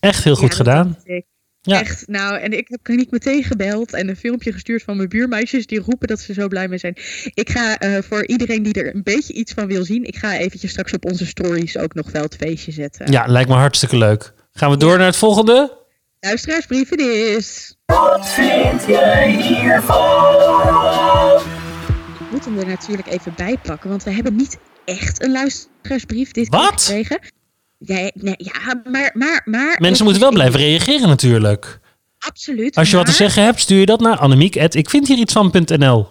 Echt 0.00 0.24
heel 0.24 0.34
goed 0.36 0.42
Ja, 0.42 0.48
dat 0.48 0.66
gedaan. 0.66 0.98
ik. 1.04 1.24
Ja. 1.66 1.80
Echt, 1.80 2.06
nou, 2.06 2.38
en 2.38 2.52
ik 2.52 2.68
heb 2.68 2.78
Kaniek 2.82 3.10
meteen 3.10 3.44
gebeld 3.44 3.92
en 3.92 4.08
een 4.08 4.16
filmpje 4.16 4.52
gestuurd 4.52 4.82
van 4.82 4.96
mijn 4.96 5.08
buurmeisjes 5.08 5.66
die 5.66 5.80
roepen 5.80 6.08
dat 6.08 6.20
ze 6.20 6.32
zo 6.32 6.48
blij 6.48 6.68
mee 6.68 6.78
zijn. 6.78 6.96
Ik 7.34 7.50
ga 7.50 7.78
eh, 7.78 8.02
voor 8.02 8.26
iedereen 8.26 8.62
die 8.62 8.72
er 8.72 8.94
een 8.94 9.02
beetje 9.02 9.32
iets 9.32 9.52
van 9.52 9.66
wil 9.66 9.84
zien, 9.84 10.04
ik 10.04 10.16
ga 10.16 10.36
eventjes 10.36 10.70
straks 10.70 10.92
op 10.92 11.04
onze 11.04 11.26
stories 11.26 11.78
ook 11.78 11.94
nog 11.94 12.10
wel 12.10 12.22
het 12.22 12.36
feestje 12.36 12.72
zetten. 12.72 13.12
Ja, 13.12 13.26
lijkt 13.26 13.48
me 13.48 13.54
hartstikke 13.54 13.96
leuk. 13.96 14.32
Gaan 14.52 14.70
we 14.70 14.76
door 14.76 14.96
naar 14.98 15.06
het 15.06 15.16
volgende? 15.16 15.78
Luisteraarsbrieven 16.20 17.34
is. 17.36 17.76
Wat 17.86 18.28
vind 18.28 18.84
jij 18.86 19.30
hiervan? 19.30 21.42
Ik 22.20 22.30
moet 22.30 22.44
hem 22.44 22.58
er 22.58 22.66
natuurlijk 22.66 23.08
even 23.08 23.32
bij 23.36 23.56
pakken, 23.62 23.90
want 23.90 24.02
we 24.02 24.10
hebben 24.10 24.36
niet 24.36 24.58
echt 24.84 25.22
een 25.22 25.32
luisteraarsbrief 25.32 26.30
dit 26.30 26.48
Wat? 26.48 26.84
keer 26.86 26.88
gekregen. 27.04 27.18
Ja, 27.86 28.10
nee, 28.14 28.34
ja, 28.36 28.80
maar, 28.90 29.10
maar, 29.14 29.42
maar... 29.44 29.76
Mensen 29.80 30.04
moeten 30.04 30.22
wel 30.22 30.32
blijven 30.32 30.60
reageren 30.60 31.08
natuurlijk. 31.08 31.80
Absoluut. 32.18 32.76
Als 32.76 32.90
je 32.90 32.96
wat 32.96 33.06
te 33.06 33.12
zeggen 33.12 33.44
hebt, 33.44 33.60
stuur 33.60 33.78
je 33.78 33.86
dat 33.86 34.00
naar 34.00 34.16
Annemiek. 34.16 34.54
Ik 34.54 34.90
vind 34.90 35.08
hier 35.08 35.18
iets 35.18 35.32
van.nl. 35.32 36.06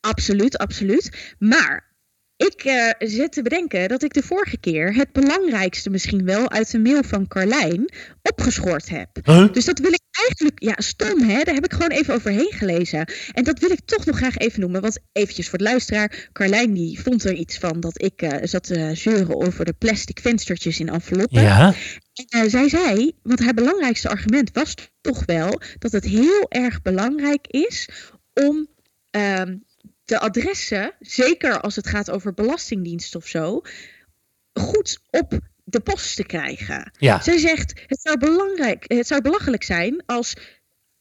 Absoluut, 0.00 0.58
absoluut. 0.58 1.34
Maar 1.38 1.94
ik 2.36 2.64
eh, 2.64 3.08
zit 3.08 3.32
te 3.32 3.42
bedenken 3.42 3.88
dat 3.88 4.02
ik 4.02 4.12
de 4.12 4.22
vorige 4.22 4.56
keer 4.56 4.94
het 4.94 5.12
belangrijkste 5.12 5.90
misschien 5.90 6.24
wel 6.24 6.50
uit 6.50 6.70
de 6.70 6.78
mail 6.78 7.02
van 7.02 7.28
Carlijn 7.28 7.92
opgeschort 8.22 8.88
heb. 8.88 9.08
Huh? 9.24 9.52
Dus 9.52 9.64
dat 9.64 9.78
wil 9.78 9.92
ik 9.92 10.00
eigenlijk, 10.14 10.62
ja, 10.62 10.74
stom 10.76 11.20
hè, 11.20 11.42
daar 11.42 11.54
heb 11.54 11.64
ik 11.64 11.72
gewoon 11.72 11.90
even 11.90 12.14
overheen 12.14 12.52
gelezen. 12.52 13.12
En 13.32 13.44
dat 13.44 13.58
wil 13.58 13.70
ik 13.70 13.80
toch 13.84 14.04
nog 14.04 14.16
graag 14.16 14.36
even 14.36 14.60
noemen, 14.60 14.80
want 14.80 14.98
eventjes 15.12 15.48
voor 15.48 15.58
de 15.58 15.64
luisteraar. 15.64 16.28
Carlijn 16.32 16.72
die 16.72 17.00
vond 17.00 17.24
er 17.24 17.32
iets 17.32 17.58
van 17.58 17.80
dat 17.80 18.02
ik 18.02 18.22
eh, 18.22 18.38
zat 18.42 18.64
te 18.64 18.90
zeuren 18.94 19.36
over 19.36 19.64
de 19.64 19.72
plastic 19.72 20.20
venstertjes 20.20 20.80
in 20.80 20.88
enveloppen. 20.88 21.42
Ja, 21.42 21.74
En 22.14 22.42
eh, 22.42 22.50
zij 22.50 22.68
zei, 22.68 23.12
want 23.22 23.40
haar 23.40 23.54
belangrijkste 23.54 24.08
argument 24.08 24.50
was 24.52 24.74
toch 25.00 25.24
wel 25.24 25.60
dat 25.78 25.92
het 25.92 26.04
heel 26.04 26.46
erg 26.48 26.82
belangrijk 26.82 27.46
is 27.46 27.88
om 28.32 28.68
ehm, 29.10 29.56
de 30.04 30.18
adressen, 30.18 30.94
zeker 31.00 31.60
als 31.60 31.76
het 31.76 31.88
gaat 31.88 32.10
over 32.10 32.34
belastingdienst 32.34 33.14
of 33.14 33.26
zo, 33.26 33.62
goed 34.52 34.98
op 35.10 35.38
de 35.74 35.80
post 35.80 36.16
te 36.16 36.24
krijgen. 36.24 36.92
ja. 36.98 37.22
Zij 37.22 37.38
zegt, 37.38 37.80
het 37.86 38.00
zou, 38.02 38.18
belangrijk, 38.18 38.84
het 38.86 39.06
zou 39.06 39.20
belachelijk 39.20 39.62
zijn 39.62 40.02
als 40.06 40.34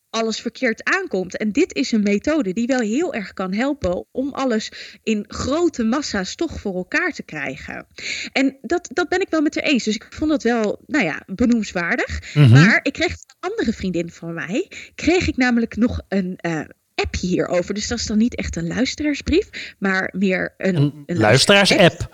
alles 0.10 0.39
verkeerd 0.39 0.84
aankomt. 0.84 1.38
En 1.38 1.51
dit 1.51 1.74
is 1.74 1.92
een 1.92 2.03
methode 2.03 2.53
die 2.53 2.68
wel 2.68 2.80
heel 2.80 3.13
erg 3.13 3.34
kan 3.34 3.53
helpen 3.53 4.06
om 4.12 4.34
alles 4.34 4.72
in 5.03 5.25
grote 5.27 5.84
massa's 5.84 6.36
toch 6.36 6.60
voor 6.60 6.75
elkaar 6.75 7.12
te 7.12 7.24
krijgen. 7.24 7.88
En 8.32 8.58
dat, 8.62 8.89
dat 8.94 9.10
ben 9.10 9.22
ik 9.22 9.30
wel 9.30 9.42
met 9.42 9.56
haar 9.56 9.63
eens. 9.63 9.84
Dus 9.84 9.96
ik 9.96 10.08
vond 10.10 10.30
dat 10.30 10.44
wel, 10.44 10.84
nou 10.86 11.06
ja, 11.06 11.24
benoemswaardig. 11.25 12.34
Mhm. 12.34 12.51
Maar 12.51 12.80
ik 12.82 12.94
kreeg 12.94 13.12
een 13.12 13.50
andere 13.50 13.74
vriendin 13.74 14.12
van 14.12 14.34
mij, 14.34 14.72
kreeg 14.96 15.27
ik 15.27 15.38
namelijk 15.38 15.75
nog 15.75 16.01
een 16.08 16.36
eh, 16.36 16.62
appje 16.95 17.27
hierover. 17.27 17.73
Dus 17.73 17.88
dat 17.88 18.00
is 18.00 18.05
dan 18.05 18.17
niet 18.17 18.35
echt 18.35 18.55
een 18.55 18.67
luisteraarsbrief, 18.67 19.75
maar 19.79 20.13
meer 20.15 20.53
een, 20.57 20.75
Een 20.75 21.03
een 21.05 21.17
luisteraars-app. 21.17 22.09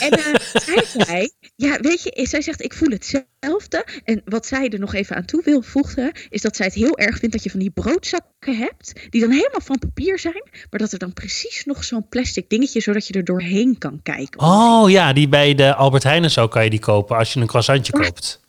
en 0.00 0.10
eh, 0.10 0.34
zij 0.66 0.84
zei, 0.96 1.30
ja, 1.56 1.78
weet 1.80 2.02
je, 2.02 2.26
zij 2.26 2.42
zegt, 2.42 2.62
ik 2.62 2.74
voel 2.74 2.90
hetzelfde. 2.90 3.86
En 4.04 4.22
wat 4.24 4.46
zij 4.46 4.68
er 4.68 4.78
nog 4.78 4.94
even 4.94 5.16
aan 5.16 5.24
toe 5.24 5.42
wil 5.44 5.62
voegen, 5.62 6.12
is 6.28 6.40
dat 6.40 6.56
zij 6.56 6.66
het 6.66 6.74
heel 6.74 6.98
erg 6.98 7.18
vindt 7.18 7.34
dat 7.34 7.44
je 7.44 7.50
van 7.50 7.60
die 7.60 7.70
broodzakken 7.70 8.56
hebt, 8.56 8.92
die 9.10 9.20
dan 9.20 9.30
helemaal 9.30 9.60
van 9.60 9.78
papier 9.78 10.18
zijn, 10.18 10.42
maar 10.70 10.80
dat 10.80 10.92
er 10.92 10.98
dan 10.98 11.12
precies 11.12 11.64
nog 11.64 11.84
zo'n 11.84 12.08
plastic 12.08 12.48
dingetje, 12.48 12.80
zodat 12.80 13.06
je 13.06 13.14
er 13.14 13.24
doorheen 13.24 13.78
kan 13.78 14.00
kijken. 14.02 14.40
Oh 14.40 14.90
ja, 14.90 15.12
die 15.12 15.28
bij 15.28 15.54
de 15.54 15.74
Albert 15.74 16.02
Heijn 16.02 16.22
en 16.22 16.30
zo 16.30 16.48
kan 16.48 16.64
je 16.64 16.70
die 16.70 16.78
kopen 16.78 17.16
als 17.16 17.32
je 17.32 17.40
een 17.40 17.46
croissantje 17.46 17.92
koopt. 17.92 18.40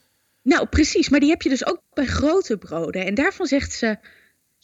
Nou, 0.44 0.68
precies, 0.68 1.10
maar 1.10 1.20
die 1.20 1.30
heb 1.30 1.42
je 1.42 1.50
dus 1.50 1.66
ook 1.66 1.82
bij 1.94 2.06
grote 2.06 2.58
broden. 2.58 3.06
En 3.06 3.16
daarvan 3.16 3.46
zegt 3.46 3.74
ze, 3.74 3.98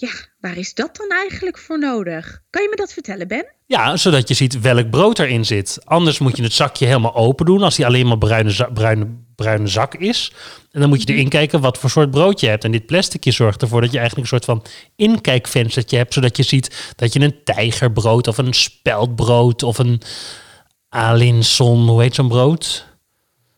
ja, 0.01 0.09
waar 0.39 0.57
is 0.57 0.73
dat 0.73 0.95
dan 0.95 1.09
eigenlijk 1.17 1.57
voor 1.57 1.79
nodig? 1.79 2.41
Kan 2.49 2.61
je 2.61 2.67
me 2.69 2.75
dat 2.75 2.93
vertellen, 2.93 3.27
Ben? 3.27 3.45
Ja, 3.65 3.97
zodat 3.97 4.27
je 4.27 4.33
ziet 4.33 4.59
welk 4.61 4.89
brood 4.89 5.19
erin 5.19 5.45
zit. 5.45 5.77
Anders 5.83 6.19
moet 6.19 6.37
je 6.37 6.43
het 6.43 6.53
zakje 6.53 6.85
helemaal 6.85 7.15
open 7.15 7.45
doen 7.45 7.61
als 7.63 7.75
die 7.75 7.85
alleen 7.85 8.07
maar 8.07 8.17
bruine, 8.17 8.69
bruine, 8.73 9.07
bruine 9.35 9.67
zak 9.67 9.95
is. 9.95 10.33
En 10.71 10.79
dan 10.79 10.89
moet 10.89 11.01
je 11.03 11.13
erin 11.13 11.29
kijken 11.29 11.61
wat 11.61 11.77
voor 11.77 11.89
soort 11.89 12.11
brood 12.11 12.39
je 12.39 12.47
hebt. 12.47 12.63
En 12.63 12.71
dit 12.71 12.85
plasticje 12.85 13.31
zorgt 13.31 13.61
ervoor 13.61 13.81
dat 13.81 13.91
je 13.91 13.97
eigenlijk 13.99 14.31
een 14.31 14.39
soort 14.39 14.45
van 14.59 14.65
inkijkvenstertje 14.95 15.97
hebt. 15.97 16.13
Zodat 16.13 16.37
je 16.37 16.43
ziet 16.43 16.93
dat 16.95 17.13
je 17.13 17.19
een 17.19 17.43
tijgerbrood 17.43 18.27
of 18.27 18.37
een 18.37 18.53
speldbrood 18.53 19.63
of 19.63 19.77
een 19.77 20.01
alinson, 20.89 21.87
hoe 21.87 22.01
heet 22.01 22.15
zo'n 22.15 22.27
brood? 22.27 22.87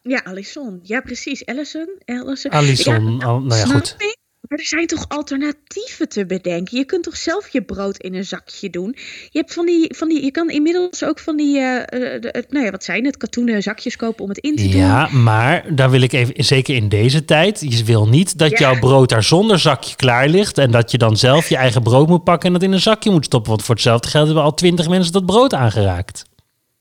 Ja, 0.01 0.21
Alison. 0.23 0.79
Ja, 0.83 1.01
precies. 1.01 1.45
Allison. 1.45 1.87
Allison. 2.05 2.51
Alison, 2.51 3.17
Ja, 3.19 3.25
al- 3.25 3.39
nou 3.41 3.59
ja, 3.59 3.65
goed. 3.65 3.95
ik. 3.97 4.19
Maar 4.51 4.59
er 4.59 4.65
zijn 4.65 4.87
toch 4.87 5.05
alternatieven 5.07 6.09
te 6.09 6.25
bedenken? 6.25 6.77
Je 6.77 6.85
kunt 6.85 7.03
toch 7.03 7.17
zelf 7.17 7.49
je 7.49 7.61
brood 7.61 7.97
in 7.97 8.13
een 8.15 8.25
zakje 8.25 8.69
doen? 8.69 8.95
Je 9.29 9.39
hebt 9.39 9.53
van 9.53 9.65
die, 9.65 9.95
van 9.95 10.07
die 10.09 10.23
je 10.23 10.31
kan 10.31 10.49
inmiddels 10.49 11.03
ook 11.03 11.19
van 11.19 11.37
die, 11.37 11.57
eh, 11.59 11.75
eh, 12.15 12.21
de- 12.21 12.45
nou 12.49 12.65
ja, 12.65 12.71
wat 12.71 12.83
zijn 12.83 13.05
het, 13.05 13.17
katoenen 13.17 13.61
zakjes 13.61 13.95
kopen 13.95 14.23
om 14.23 14.29
het 14.29 14.37
in 14.37 14.55
te 14.55 14.63
doen. 14.69 14.71
Ja, 14.81 15.07
maar 15.11 15.75
daar 15.75 15.89
wil 15.89 16.01
ik 16.01 16.13
even, 16.13 16.43
zeker 16.43 16.75
in 16.75 16.89
deze 16.89 17.25
tijd, 17.25 17.59
je 17.59 17.83
wil 17.83 18.07
niet 18.07 18.37
dat 18.37 18.49
Ja. 18.51 18.57
jouw 18.57 18.79
brood 18.79 19.09
daar 19.09 19.23
zonder 19.23 19.59
zakje 19.59 19.95
klaar 19.95 20.27
ligt 20.27 20.57
en 20.57 20.71
dat 20.71 20.91
je 20.91 20.97
dan 20.97 21.17
zelf 21.17 21.49
je 21.49 21.57
eigen 21.57 21.83
brood 21.83 22.07
moet 22.07 22.23
pakken 22.23 22.47
en 22.47 22.53
dat 22.53 22.63
in 22.63 22.71
een 22.71 22.79
zakje 22.81 23.11
moet 23.11 23.25
stoppen. 23.25 23.49
Want 23.49 23.63
voor 23.63 23.75
hetzelfde 23.75 24.07
geld 24.09 24.25
hebben 24.25 24.43
al 24.43 24.53
twintig 24.53 24.89
mensen 24.89 25.13
dat 25.13 25.25
brood 25.25 25.53
aangeraakt. 25.53 26.23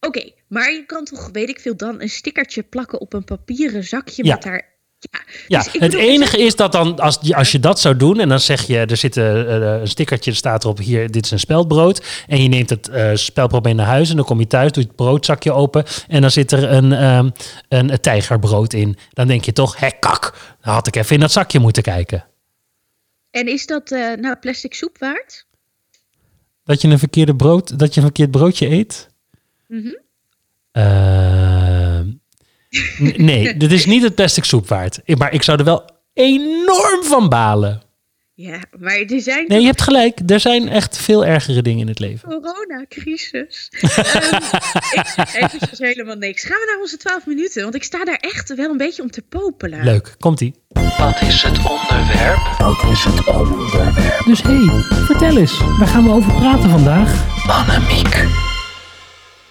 Oké, 0.00 0.30
maar 0.48 0.72
je 0.72 0.84
kan 0.86 1.04
toch, 1.04 1.28
weet 1.32 1.48
ik 1.48 1.60
veel, 1.60 1.76
dan 1.76 2.00
een 2.00 2.08
stickertje 2.08 2.62
plakken 2.62 3.00
op 3.00 3.12
een 3.12 3.24
papieren 3.24 3.84
zakje 3.84 4.24
Ja. 4.24 4.34
met 4.34 4.42
daar. 4.42 4.68
Ja, 5.00 5.20
Ja, 5.48 5.62
dus 5.62 5.72
het 5.72 5.80
bedoel, 5.80 6.00
enige 6.00 6.38
is 6.38 6.56
dat 6.56 6.72
dan, 6.72 6.98
als 6.98 7.18
je, 7.20 7.34
als 7.34 7.52
je 7.52 7.60
dat 7.60 7.80
zou 7.80 7.96
doen 7.96 8.20
en 8.20 8.28
dan 8.28 8.40
zeg 8.40 8.66
je, 8.66 8.78
er 8.78 8.96
zit 8.96 9.16
eh, 9.16 9.56
eh, 9.74 9.80
een 9.80 9.88
stickertje, 9.88 10.30
er 10.30 10.36
staat 10.36 10.64
erop, 10.64 10.78
hier, 10.78 11.10
dit 11.10 11.24
is 11.24 11.30
een 11.30 11.38
speldbrood. 11.38 12.24
En 12.26 12.42
je 12.42 12.48
neemt 12.48 12.70
het 12.70 12.88
eh 12.88 13.10
speldbrood 13.14 13.64
mee 13.64 13.74
naar 13.74 13.86
huis 13.86 14.10
en 14.10 14.16
dan 14.16 14.24
kom 14.24 14.40
je 14.40 14.46
thuis, 14.46 14.72
doe 14.72 14.82
je 14.82 14.88
het 14.88 14.96
broodzakje 14.96 15.52
open 15.52 15.84
en 16.08 16.20
dan 16.20 16.30
zit 16.30 16.52
er 16.52 16.72
een, 16.72 16.92
ehm, 16.92 17.30
een, 17.68 17.92
een 17.92 18.00
tijgerbrood 18.00 18.72
in. 18.72 18.96
Dan 19.10 19.26
denk 19.26 19.44
je 19.44 19.52
toch, 19.52 19.78
hé 19.78 19.88
kak, 20.00 20.38
dan 20.60 20.74
had 20.74 20.86
ik 20.86 20.96
even 20.96 21.14
in 21.14 21.20
dat 21.20 21.32
zakje 21.32 21.58
moeten 21.58 21.82
kijken. 21.82 22.24
En 23.30 23.46
is 23.48 23.66
dat 23.66 23.90
eh, 23.90 24.12
nou 24.16 24.36
plastic 24.36 24.74
soep 24.74 24.98
waard? 24.98 25.46
Dat 26.64 26.80
je 26.80 26.88
een 26.88 26.98
verkeerde 26.98 27.36
brood, 27.36 27.78
dat 27.78 27.94
je 27.94 28.00
een 28.00 28.06
verkeerd 28.06 28.30
broodje 28.30 28.70
eet? 28.70 29.08
N- 30.78 32.19
nee, 33.16 33.56
dit 33.56 33.72
is 33.72 33.86
niet 33.86 34.02
het 34.02 34.14
plastic 34.14 34.44
soep 34.44 34.68
waard. 34.68 35.00
Maar 35.18 35.32
ik 35.32 35.42
zou 35.42 35.58
er 35.58 35.64
wel 35.64 35.84
enorm 36.12 37.04
van 37.04 37.28
balen. 37.28 37.82
Ja, 38.42 38.58
maar 38.78 38.98
er 38.98 39.20
zijn 39.20 39.44
Nee, 39.48 39.60
je 39.60 39.66
hebt 39.66 39.82
gelijk. 39.82 40.18
Er 40.26 40.40
zijn 40.40 40.68
echt 40.68 40.98
veel 40.98 41.24
ergere 41.24 41.62
dingen 41.62 41.80
in 41.80 41.88
het 41.88 41.98
leven. 41.98 42.28
coronacrisis. 42.28 43.68
Ehm 43.70 44.34
ik 44.98 45.06
zeg 45.14 45.34
eventjes 45.34 45.78
helemaal 45.78 46.16
niks. 46.16 46.44
Gaan 46.44 46.58
we 46.58 46.66
naar 46.72 46.80
onze 46.80 46.96
12 46.96 47.26
minuten? 47.26 47.62
Want 47.62 47.74
ik 47.74 47.84
sta 47.84 48.04
daar 48.04 48.18
echt 48.20 48.54
wel 48.54 48.70
een 48.70 48.76
beetje 48.76 49.02
om 49.02 49.10
te 49.10 49.22
popelen. 49.22 49.84
Leuk, 49.84 50.14
komt-ie. 50.18 50.54
Wat 50.98 51.22
is 51.22 51.42
het 51.42 51.58
onderwerp? 51.58 52.54
Wat 52.58 52.92
is 52.92 53.04
het 53.04 53.26
onderwerp? 53.26 54.22
Dus 54.24 54.42
hé, 54.42 54.64
hey, 54.64 54.82
vertel 55.04 55.36
eens, 55.36 55.58
waar 55.58 55.88
gaan 55.88 56.04
we 56.04 56.10
over 56.10 56.32
praten 56.32 56.70
vandaag? 56.70 57.26
Annemiek. 57.46 58.48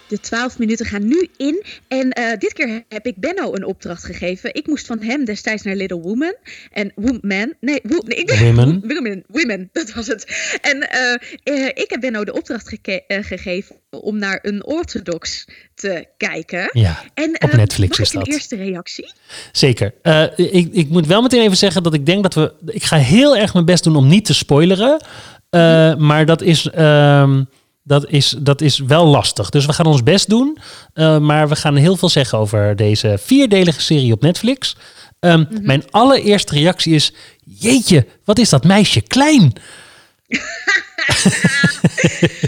De 0.09 0.19
12 0.19 0.57
minuten 0.57 0.85
gaan 0.85 1.07
nu 1.07 1.29
in. 1.37 1.63
En 1.87 2.11
eh, 2.11 2.37
dit 2.39 2.53
keer 2.53 2.83
heb 2.89 3.05
ik 3.05 3.15
Benno 3.17 3.53
een 3.55 3.65
opdracht 3.65 4.03
gegeven. 4.03 4.53
Ik 4.53 4.67
moest 4.67 4.85
van 4.85 5.01
hem 5.01 5.25
destijds 5.25 5.63
naar 5.63 5.75
Little 5.75 5.99
Woman. 5.99 6.35
En 6.71 6.91
Woman. 6.95 7.53
Nee, 7.59 7.79
wo, 7.83 7.97
nee 8.05 8.17
ik, 8.17 8.29
Women. 8.31 8.81
Women. 8.93 9.23
Women, 9.27 9.69
dat 9.73 9.93
was 9.93 10.07
het. 10.07 10.57
En 10.61 10.89
eh, 10.89 11.13
eh, 11.43 11.67
ik 11.67 11.85
heb 11.87 11.99
Benno 11.99 12.23
de 12.23 12.33
opdracht 12.33 12.77
gegeven 13.05 13.75
om 13.89 14.17
naar 14.17 14.39
een 14.41 14.65
orthodox 14.65 15.47
te 15.75 16.05
kijken. 16.17 16.69
Ja, 16.71 17.03
En, 17.13 17.29
op 17.29 17.49
eh, 17.49 17.57
Netflix 17.57 17.99
is 17.99 18.09
ik 18.09 18.13
een 18.13 18.19
dat. 18.19 18.33
eerste 18.33 18.55
reactie? 18.55 19.13
Zeker. 19.51 19.93
Ik, 20.35 20.73
ik 20.73 20.89
moet 20.89 21.07
wel 21.07 21.21
meteen 21.21 21.41
even 21.41 21.57
zeggen 21.57 21.83
dat 21.83 21.93
ik 21.93 22.05
denk 22.05 22.23
dat 22.23 22.33
we... 22.33 22.53
Ik 22.65 22.83
ga 22.83 22.97
heel 22.97 23.37
erg 23.37 23.53
mijn 23.53 23.65
best 23.65 23.83
doen 23.83 23.95
om 23.95 24.07
niet 24.07 24.25
te 24.25 24.33
spoileren. 24.33 25.01
Eh, 25.49 25.95
maar 25.95 26.25
dat 26.25 26.41
is, 26.41 26.69
ehm, 26.69 27.43
dat, 27.89 28.09
is, 28.09 28.35
dat 28.39 28.61
is 28.61 28.79
wel 28.79 29.05
lastig. 29.05 29.49
Dus 29.49 29.65
we 29.65 29.73
gaan 29.73 29.85
ons 29.85 30.03
best 30.03 30.29
doen. 30.29 30.57
Eh, 30.93 31.17
maar 31.17 31.49
we 31.49 31.55
gaan 31.55 31.75
heel 31.75 31.95
veel 31.97 32.09
zeggen 32.09 32.37
over 32.37 32.75
deze 32.75 33.17
vierdelige 33.21 33.81
serie 33.81 34.13
op 34.13 34.21
Netflix. 34.21 34.75
Ehm, 35.19 35.45
Mijn 35.61 35.83
allereerste 35.89 36.53
reactie 36.53 36.93
is... 36.93 37.13
Jeetje, 37.43 38.05
wat 38.23 38.39
is 38.39 38.49
dat 38.49 38.63
meisje 38.63 39.01
klein? 39.01 39.53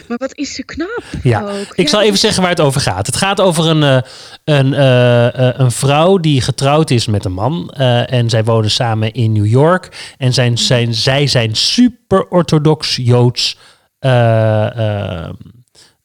Maar 0.08 0.18
wat 0.18 0.38
is 0.38 0.56
ze 0.56 0.64
knap 0.64 1.04
Ja, 1.24 1.42
ook. 1.42 1.76
ik 1.76 1.88
zal 1.90 2.02
even 2.02 2.18
zeggen 2.18 2.42
waar 2.42 2.52
het 2.52 2.60
over 2.60 2.82
gaat. 2.82 3.06
Het 3.06 3.16
gaat 3.16 3.40
over 3.42 3.68
een, 3.68 3.84
eh, 3.84 4.02
een, 4.44 4.74
eh, 4.74 5.50
een 5.60 5.72
vrouw 5.72 6.18
die 6.18 6.42
getrouwd 6.42 6.90
is 6.90 7.08
met 7.08 7.26
een 7.26 7.34
man. 7.34 7.70
en 8.06 8.30
zij 8.30 8.44
wonen 8.44 8.72
samen 8.72 9.12
in 9.12 9.32
New 9.32 9.46
York. 9.46 10.14
En 10.18 10.34
zijn, 10.34 10.58
zijn, 10.58 10.94
zij 10.94 11.28
zijn 11.28 11.56
super 11.56 12.28
orthodox 12.28 12.96
Joods. 12.96 13.58
Eh, 14.02 15.24
eh, 15.24 15.30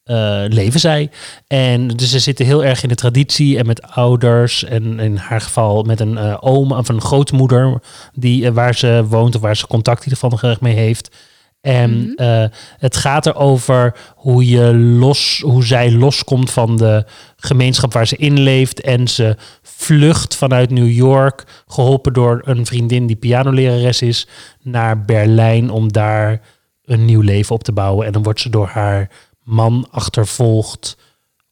eh, 0.07 0.45
leven 0.49 0.81
zij. 0.81 1.11
En 1.47 1.89
dus 1.89 2.11
ze 2.11 2.19
zitten 2.19 2.47
heel 2.47 2.65
erg 2.65 2.83
in 2.83 2.89
de 2.89 2.95
traditie 2.95 3.59
en 3.59 3.67
met 3.67 3.83
ouders. 3.83 4.65
En 4.65 5.01
in 5.01 5.17
haar 5.17 5.41
geval 5.41 5.83
met 5.83 6.01
een 6.01 6.19
eh, 6.19 6.37
oom 6.41 6.73
of 6.73 6.89
een 6.89 7.01
grootmoeder 7.01 7.81
die, 8.15 8.53
waar 8.53 8.75
ze 8.75 9.05
woont 9.09 9.35
of 9.35 9.41
waar 9.41 9.57
ze 9.57 9.67
contact 9.67 9.99
in 9.99 10.05
ieder 10.05 10.19
geval 10.19 10.31
nog 10.31 10.43
erg 10.43 10.61
mee 10.61 10.75
heeft. 10.75 11.17
En 11.61 12.13
eh, 12.17 12.45
het 12.79 12.97
gaat 12.97 13.27
erover 13.27 13.95
hoe, 14.15 14.49
je 14.49 14.75
los, 14.75 15.41
hoe 15.45 15.65
zij 15.65 15.93
loskomt 15.93 16.51
van 16.51 16.77
de 16.77 17.05
gemeenschap 17.37 17.93
waar 17.93 18.07
ze 18.07 18.17
in 18.17 18.41
leeft. 18.41 18.81
En 18.81 19.09
ze 19.09 19.37
vlucht 19.63 20.37
vanuit 20.37 20.71
New 20.71 20.91
York, 20.91 21.45
geholpen 21.67 22.13
door 22.13 22.43
een 22.45 22.67
vriendin 22.67 23.07
die 23.07 23.17
pianolerares 23.17 24.03
is, 24.03 24.29
naar 24.63 25.05
Berlijn 25.05 25.71
om 25.71 25.93
daar 25.93 26.41
een 26.87 27.05
nieuw 27.05 27.21
leven 27.21 27.55
op 27.55 27.65
te 27.65 27.73
bouwen. 27.73 28.07
En 28.07 28.13
dan 28.13 28.23
wordt 28.23 28.41
ze 28.41 28.51
door 28.51 28.67
haar 28.67 29.11
man 29.43 29.89
achtervolgd 29.91 30.97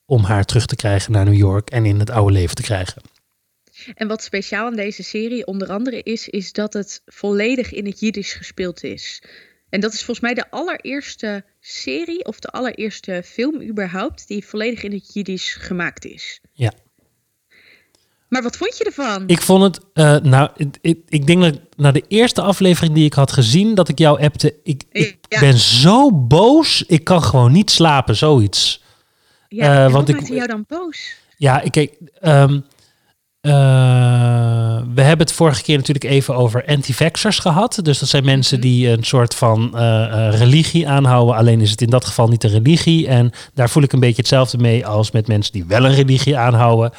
om 0.07 0.23
haar 0.23 0.45
terug 0.45 0.67
te 0.67 0.77
krijgen 0.77 1.13
naar 1.13 1.25
New 1.25 1.35
York 1.35 1.71
en 1.71 1.87
in 1.87 1.99
het 1.99 2.11
oude 2.11 2.33
leven 2.33 2.57
te 2.57 2.63
krijgen. 2.63 3.03
En 3.95 4.09
wat 4.09 4.23
speciaal 4.23 4.67
aan 4.67 4.77
deze 4.77 5.03
serie 5.03 5.47
onder 5.47 5.69
andere 5.69 6.03
is, 6.03 6.29
is 6.29 6.53
dat 6.53 6.73
het 6.73 7.03
volledig 7.07 7.73
in 7.73 7.87
het 7.87 8.01
Jiddisch 8.01 8.33
gespeeld 8.33 8.83
is. 8.83 9.23
En 9.69 9.81
dat 9.81 9.93
is 9.93 10.05
volgens 10.05 10.21
mij 10.21 10.35
de 10.35 10.51
allereerste 10.51 11.45
serie 11.61 12.25
of 12.25 12.41
de 12.41 12.49
allereerste 12.49 13.23
film 13.25 13.63
überhaupt 13.63 14.29
die 14.29 14.47
volledig 14.47 14.83
in 14.83 14.93
het 14.93 15.13
Jiddisch 15.13 15.55
gemaakt 15.55 16.05
is. 16.05 16.41
Ja. 16.53 16.73
Maar 18.35 18.43
wat 18.43 18.57
vond 18.57 18.79
je 18.79 18.85
ervan? 18.85 19.23
Ik 19.27 19.41
vond 19.41 19.63
het, 19.63 19.81
eh, 19.93 20.17
nou, 20.23 20.49
ik, 20.57 20.77
ik, 20.81 20.99
ik 21.09 21.27
denk 21.27 21.43
dat 21.43 21.59
na 21.77 21.93
de 21.93 22.05
eerste 22.09 22.43
aflevering 22.43 22.95
die 22.95 23.05
ik 23.05 23.13
had 23.13 23.33
gezien, 23.33 23.75
dat 23.75 23.89
ik 23.89 23.99
jou 23.99 24.23
appte. 24.23 24.55
Ik, 24.63 24.83
ik 24.93 25.17
Ja. 25.29 25.41
ben 25.41 25.59
zo 25.59 26.13
boos, 26.13 26.85
ik 26.87 27.05
kan 27.05 27.23
gewoon 27.23 27.53
niet 27.53 27.71
slapen, 27.71 28.17
zoiets. 28.17 28.83
ja, 29.49 29.85
eh, 29.87 29.93
want 29.93 30.09
ik- 30.09 30.15
maakte 30.15 30.35
jou 30.35 30.47
dan 30.47 30.65
boos? 30.69 31.15
Ja, 31.37 31.61
ik 31.61 31.73
kijk. 31.73 31.95
ehm, 32.21 32.61
eh, 33.41 33.51
we 34.95 35.03
hebben 35.03 35.27
het 35.27 35.33
vorige 35.33 35.63
keer 35.63 35.77
natuurlijk 35.77 36.05
even 36.05 36.35
over 36.37 36.65
anti-vaxxers 36.67 37.39
gehad. 37.39 37.79
Dus 37.83 37.99
dat 37.99 38.09
zijn 38.09 38.25
mensen 38.25 38.59
Mhm. 38.59 38.67
die 38.69 38.89
een 38.89 39.05
soort 39.05 39.35
van 39.35 39.77
religie 40.31 40.89
aanhouden. 40.89 41.37
Alleen 41.37 41.61
is 41.61 41.71
het 41.71 41.81
in 41.83 41.91
dat 41.91 42.05
geval 42.05 42.29
niet 42.29 42.45
een 42.45 42.51
religie. 42.51 43.09
En 43.09 43.31
daar 43.55 43.71
voel 43.71 43.83
ik 43.83 43.93
een 43.93 44.01
beetje 44.01 44.17
hetzelfde 44.17 44.59
mee 44.59 44.87
als 44.87 45.11
met 45.11 45.27
mensen 45.29 45.53
die 45.53 45.65
wel 45.65 45.85
een 45.85 45.95
religie 45.95 46.37
aanhouden. 46.37 46.93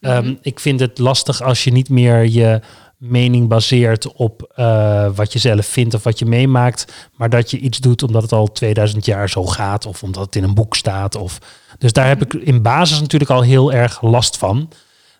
Ehm, 0.00 0.24
Mhm. 0.24 0.34
ik 0.42 0.60
vind 0.60 0.80
het 0.80 0.98
lastig 0.98 1.42
als 1.42 1.64
je 1.64 1.72
niet 1.72 1.88
meer 1.88 2.26
je 2.26 2.60
mening 2.98 3.48
baseert 3.48 4.12
op 4.12 4.52
eh, 4.54 5.08
wat 5.14 5.32
je 5.32 5.38
zelf 5.38 5.66
vindt 5.66 5.94
of 5.94 6.02
wat 6.02 6.18
je 6.18 6.24
meemaakt, 6.26 7.08
maar 7.16 7.30
dat 7.30 7.50
je 7.50 7.58
iets 7.58 7.78
doet 7.78 8.02
omdat 8.02 8.22
het 8.22 8.32
al 8.32 8.52
2000 8.52 9.04
jaar 9.04 9.28
zo 9.28 9.44
gaat 9.46 9.86
of 9.86 10.02
omdat 10.02 10.24
het 10.24 10.36
in 10.36 10.42
een 10.44 10.54
boek 10.54 10.76
staat. 10.76 11.14
Of... 11.16 11.38
Dus 11.78 11.92
daar 11.92 12.06
heb 12.06 12.22
ik 12.22 12.34
in 12.34 12.62
basis 12.62 13.00
natuurlijk 13.00 13.30
al 13.30 13.42
heel 13.42 13.72
erg 13.72 14.02
last 14.02 14.36
van. 14.36 14.68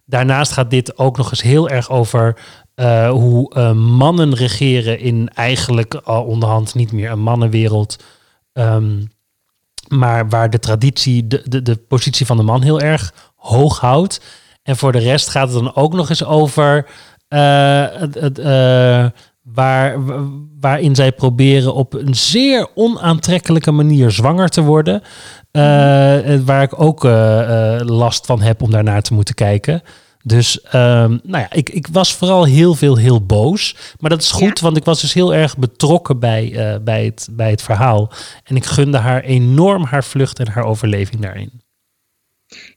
Daarnaast 0.05 0.53
gaat 0.53 0.71
dit 0.71 0.99
ook 0.99 1.17
nog 1.17 1.31
eens 1.31 1.43
heel 1.43 1.69
erg 1.69 1.91
over 1.91 2.39
eh, 2.75 3.11
hoe 3.11 3.55
eh, 3.55 3.73
mannen 3.73 4.35
regeren 4.35 4.99
in 5.01 5.31
eigenlijk 5.35 5.95
al 5.95 6.25
onderhand 6.25 6.75
niet 6.75 6.93
meer 6.93 7.11
een 7.11 7.21
mannenwereld. 7.21 7.97
Ehm, 8.53 9.03
maar 9.89 10.29
waar 10.29 10.51
de 10.51 10.59
traditie 10.59 11.27
de, 11.27 11.43
de, 11.45 11.63
de 11.63 11.77
positie 11.77 12.27
van 12.27 12.37
de 12.37 12.43
man 12.43 12.63
heel 12.63 12.81
erg 12.81 13.33
hoog 13.37 13.81
houdt. 13.81 14.21
En 14.69 14.77
voor 14.77 14.93
de 14.93 14.99
rest 14.99 15.29
gaat 15.29 15.53
het 15.53 15.63
dan 15.63 15.75
ook 15.75 15.93
nog 15.93 16.09
eens 16.09 16.25
over 16.25 16.87
eh, 17.29 17.85
het, 17.91 18.15
het, 18.15 18.39
eh, 18.39 19.07
waar, 19.43 20.05
wa- 20.05 20.25
waarin 20.61 20.95
zij 20.95 21.13
proberen 21.13 21.75
op 21.75 21.95
een 21.95 22.15
zeer 22.15 22.69
onaantrekkelijke 22.75 23.71
manier 23.71 24.11
zwanger 24.11 24.49
te 24.49 24.61
worden. 24.63 25.03
Eh, 25.51 25.63
waar 26.45 26.63
ik 26.63 26.81
ook 26.83 27.03
last 27.85 28.27
van 28.27 28.41
heb 28.41 28.63
om 28.63 28.71
daarnaar 28.71 29.03
te 29.03 29.15
moeten 29.15 29.35
kijken. 29.35 29.83
Dus 30.23 30.61
ehm, 30.61 31.11
nou 31.23 31.43
ja, 31.43 31.53
ik, 31.53 31.71
ik 31.71 31.87
was 31.93 32.15
vooral 32.15 32.45
heel 32.45 32.75
veel 32.75 32.97
heel 32.97 33.27
boos. 33.27 33.77
Maar 33.99 34.11
dat 34.11 34.23
is 34.23 34.31
goed, 34.31 34.61
want 34.61 34.77
ik 34.77 34.85
was 34.85 35.01
dus 35.01 35.13
heel 35.15 35.35
erg 35.35 35.57
betrokken 35.59 36.19
bij, 36.19 36.79
bij, 36.85 37.05
het, 37.05 37.29
bij 37.31 37.51
het 37.51 37.63
verhaal. 37.63 38.11
En 38.45 38.57
ik 38.57 38.65
gunde 38.67 38.99
haar 38.99 39.23
enorm 39.23 39.85
haar 39.85 40.05
vlucht 40.05 40.39
en 40.39 40.49
haar 40.49 40.65
overleving 40.65 41.21
daarin. 41.23 41.51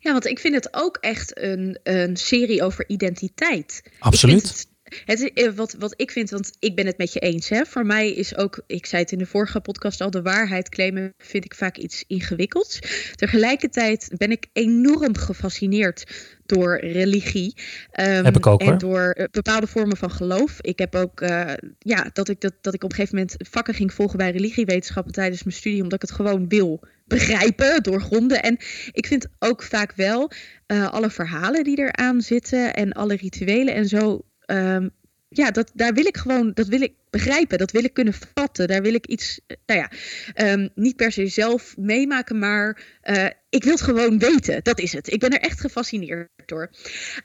Ja, 0.04 0.12
want 0.12 0.26
ik 0.26 0.40
vind 0.40 0.56
het 0.56 0.68
ook 0.72 0.98
echt 1.02 1.40
een, 1.40 1.80
een 1.84 2.18
serie 2.18 2.64
over 2.64 2.84
identiteit. 2.88 3.84
Absoluut. 4.00 4.70
Het, 5.06 5.34
eh, 5.34 5.50
wat, 5.52 5.76
wat 5.80 5.94
ik 5.98 6.12
vind, 6.12 6.30
want 6.30 6.52
ik 6.60 6.76
ben 6.76 6.86
het 6.86 6.98
met 6.98 7.14
je 7.14 7.20
eens. 7.20 7.50
Hè? 7.50 7.66
Voor 7.66 7.86
mij 7.86 8.12
is 8.12 8.38
ook, 8.38 8.64
ik 8.68 8.86
zei 8.86 9.02
het 9.02 9.12
in 9.12 9.18
de 9.18 9.26
vorige 9.26 9.60
podcast 9.60 10.02
al, 10.02 10.12
de 10.12 10.22
waarheid 10.22 10.70
claimen 10.70 11.14
vind 11.18 11.46
ik 11.46 11.56
vaak 11.56 11.78
iets 11.78 12.04
ingewikkelds. 12.08 12.80
Tegelijkertijd 13.16 14.12
ben 14.18 14.32
ik 14.32 14.46
enorm 14.54 15.18
gefascineerd 15.18 16.04
door 16.46 16.80
religie. 16.80 17.54
ehm, 17.92 18.24
Heb 18.24 18.38
ik 18.38 18.48
ook, 18.48 18.62
En 18.62 18.68
hoor. 18.68 18.78
door 18.78 19.10
eh, 19.12 19.26
bepaalde 19.32 19.68
vormen 19.68 19.98
van 19.98 20.12
geloof. 20.12 20.58
Ik 20.62 20.80
heb 20.80 20.96
ook, 20.96 21.22
eh, 21.22 21.54
ja, 21.80 22.10
dat 22.14 22.30
ik, 22.30 22.42
dat, 22.42 22.54
dat 22.62 22.74
ik 22.74 22.84
op 22.84 22.90
een 22.90 22.96
gegeven 22.96 23.18
moment 23.18 23.36
vakken 23.50 23.74
ging 23.74 23.94
volgen 23.94 24.18
bij 24.18 24.32
religiewetenschappen 24.32 25.14
tijdens 25.14 25.44
mijn 25.44 25.56
studie, 25.56 25.82
omdat 25.82 26.04
ik 26.04 26.10
het 26.10 26.18
gewoon 26.18 26.48
wil 26.48 26.84
begrijpen, 27.12 27.84
doorgronden. 27.84 28.44
En 28.44 28.58
ik 28.92 29.06
vind 29.06 29.28
ook 29.40 29.64
vaak 29.64 29.94
wel 29.96 30.32
eh, 30.66 30.92
alle 30.94 31.10
verhalen 31.10 31.64
die 31.64 31.78
eraan 31.80 32.22
zitten 32.22 32.74
en 32.74 32.92
alle 32.92 33.16
rituelen 33.16 33.74
en 33.74 33.88
zo. 33.88 34.22
ehm, 34.46 34.90
ja, 35.30 35.52
dat, 35.52 35.72
daar 35.74 35.94
wil 35.94 36.06
ik 36.06 36.18
gewoon, 36.18 36.52
dat 36.54 36.68
wil 36.68 36.82
ik 36.82 36.94
begrijpen, 37.12 37.58
dat 37.58 37.72
wil 37.72 37.84
ik 37.84 37.94
kunnen 37.94 38.14
vatten. 38.34 38.68
Daar 38.68 38.82
wil 38.82 38.94
ik 38.94 39.06
iets, 39.06 39.40
nou 39.66 39.80
ja, 39.80 39.92
ehm, 40.34 40.68
niet 40.76 40.96
per 40.96 41.12
se 41.12 41.28
zelf 41.28 41.78
meemaken, 41.78 42.40
maar 42.40 42.82
eh, 43.02 43.28
ik 43.52 43.64
wil 43.64 43.74
het 43.74 43.82
gewoon 43.82 44.20
weten. 44.20 44.64
Dat 44.64 44.80
is 44.80 44.94
het. 44.94 45.12
Ik 45.14 45.20
ben 45.20 45.30
er 45.30 45.40
echt 45.40 45.60
gefascineerd 45.60 46.30
door. 46.46 46.70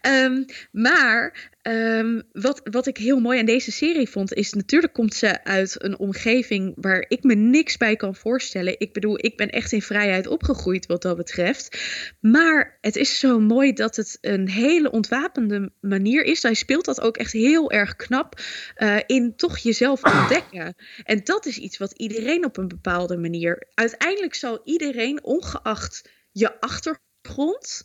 Ehm, 0.00 0.42
maar 0.72 1.50
ehm, 1.62 2.20
wat, 2.32 2.60
wat 2.70 2.86
ik 2.86 2.96
heel 2.96 3.20
mooi 3.20 3.38
aan 3.38 3.46
deze 3.46 3.72
serie 3.72 4.08
vond, 4.08 4.32
is 4.32 4.52
natuurlijk 4.52 4.92
komt 4.92 5.14
ze 5.14 5.44
uit 5.44 5.82
een 5.82 5.98
omgeving 5.98 6.74
waar 6.76 7.04
ik 7.08 7.22
me 7.22 7.34
niks 7.34 7.76
bij 7.76 7.96
kan 7.96 8.14
voorstellen. 8.14 8.80
Ik 8.80 8.92
bedoel, 8.92 9.24
ik 9.24 9.36
ben 9.36 9.50
echt 9.50 9.72
in 9.72 9.82
vrijheid 9.82 10.26
opgegroeid 10.26 10.86
wat 10.86 11.02
dat 11.02 11.16
betreft. 11.16 11.78
Maar 12.20 12.78
het 12.80 12.96
is 12.96 13.18
zo 13.18 13.38
mooi 13.40 13.72
dat 13.72 13.96
het 13.96 14.18
een 14.20 14.48
hele 14.48 14.90
ontwapende 14.90 15.72
manier 15.80 16.24
is. 16.24 16.42
Hij 16.42 16.54
speelt 16.54 16.84
dat 16.84 17.00
ook 17.00 17.16
echt 17.16 17.32
heel 17.32 17.70
erg 17.70 17.96
knap 17.96 18.40
eh, 18.74 18.96
in 19.06 19.36
toch 19.36 19.58
jezelf 19.78 20.04
ontdekken. 20.04 20.74
En 21.04 21.20
dat 21.24 21.46
is 21.46 21.58
iets 21.58 21.78
wat 21.78 21.92
iedereen 21.92 22.44
op 22.44 22.56
een 22.56 22.68
bepaalde 22.68 23.16
manier. 23.16 23.68
Uiteindelijk 23.74 24.34
zal 24.34 24.60
iedereen, 24.64 25.24
ongeacht 25.24 26.08
je 26.32 26.60
achtergrond. 26.60 27.82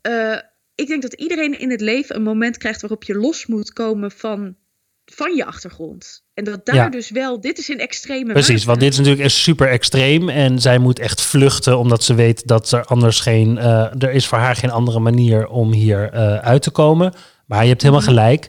eh, 0.00 0.36
ik 0.74 0.86
denk 0.86 1.02
dat 1.02 1.12
iedereen 1.12 1.58
in 1.58 1.70
het 1.70 1.80
leven 1.80 2.16
een 2.16 2.22
moment 2.22 2.56
krijgt 2.58 2.80
waarop 2.80 3.04
je 3.04 3.14
los 3.14 3.46
moet 3.46 3.72
komen 3.72 4.10
van, 4.10 4.56
van 5.04 5.34
je 5.36 5.44
achtergrond. 5.44 6.24
En 6.34 6.44
dat 6.44 6.66
daar 6.66 6.74
Ja. 6.74 6.88
dus 6.88 7.10
wel, 7.10 7.40
dit 7.40 7.58
is 7.58 7.68
in 7.68 7.78
extreme 7.78 8.32
Precies, 8.32 8.64
want 8.64 8.80
dit 8.80 8.92
is 8.92 8.98
natuurlijk 8.98 9.30
super 9.30 9.68
extreem. 9.68 10.28
En 10.28 10.60
zij 10.60 10.78
moet 10.78 10.98
echt 10.98 11.20
vluchten, 11.22 11.78
omdat 11.78 12.04
ze 12.04 12.14
weet 12.14 12.46
dat 12.46 12.72
er 12.72 12.84
anders 12.84 13.20
geen. 13.20 13.58
eh, 13.58 14.02
er 14.02 14.10
is 14.10 14.26
voor 14.26 14.38
haar 14.38 14.56
geen 14.56 14.70
andere 14.70 14.98
manier 15.00 15.46
om 15.46 15.72
hier 15.72 16.10
eh, 16.12 16.38
uit 16.38 16.62
te 16.62 16.70
komen. 16.70 17.12
Maar 17.46 17.62
je 17.62 17.68
hebt 17.68 17.82
helemaal 17.82 18.02
Mhm. 18.04 18.10
gelijk. 18.10 18.48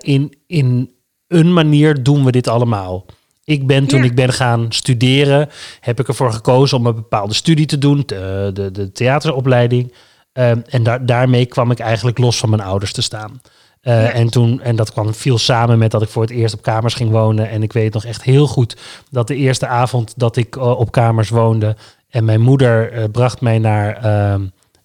In, 0.00 0.38
in 0.46 0.95
een 1.28 1.52
manier 1.52 2.02
doen 2.02 2.24
we 2.24 2.30
dit 2.32 2.48
allemaal. 2.48 3.04
Ik 3.44 3.66
ben 3.66 3.86
toen 3.86 3.98
Ja. 3.98 4.04
ik 4.04 4.14
ben 4.14 4.32
gaan 4.32 4.66
studeren, 4.68 5.48
heb 5.80 6.00
ik 6.00 6.08
ervoor 6.08 6.32
gekozen 6.32 6.78
om 6.78 6.86
een 6.86 6.94
bepaalde 6.94 7.34
studie 7.34 7.66
te 7.66 7.78
doen, 7.78 8.02
de, 8.06 8.50
de, 8.54 8.70
de 8.70 8.92
theateropleiding. 8.92 9.92
Ehm, 10.32 10.60
en 10.68 10.82
daar, 10.82 11.06
daarmee 11.06 11.46
kwam 11.46 11.70
ik 11.70 11.78
eigenlijk 11.78 12.18
los 12.18 12.38
van 12.38 12.50
mijn 12.50 12.62
ouders 12.62 12.92
te 12.92 13.02
staan. 13.02 13.40
Eh, 13.80 14.02
Ja. 14.02 14.10
En 14.10 14.30
toen, 14.30 14.60
en 14.62 14.76
dat 14.76 14.92
kwam 14.92 15.14
viel 15.14 15.38
samen 15.38 15.78
met 15.78 15.90
dat 15.90 16.02
ik 16.02 16.08
voor 16.08 16.22
het 16.22 16.30
eerst 16.30 16.54
op 16.54 16.62
kamers 16.62 16.94
ging 16.94 17.10
wonen. 17.10 17.48
En 17.50 17.62
ik 17.62 17.72
weet 17.72 17.92
nog 17.94 18.04
echt 18.04 18.22
heel 18.22 18.46
goed 18.46 18.76
dat 19.10 19.26
de 19.28 19.34
eerste 19.36 19.66
avond 19.66 20.12
dat 20.16 20.36
ik 20.36 20.56
eh, 20.56 20.78
op 20.78 20.90
kamers 20.90 21.28
woonde 21.28 21.76
en 22.08 22.24
mijn 22.24 22.40
moeder 22.40 22.92
eh, 22.92 23.04
bracht 23.12 23.40
mij 23.40 23.58
naar, 23.58 23.96
ehm, 23.96 24.40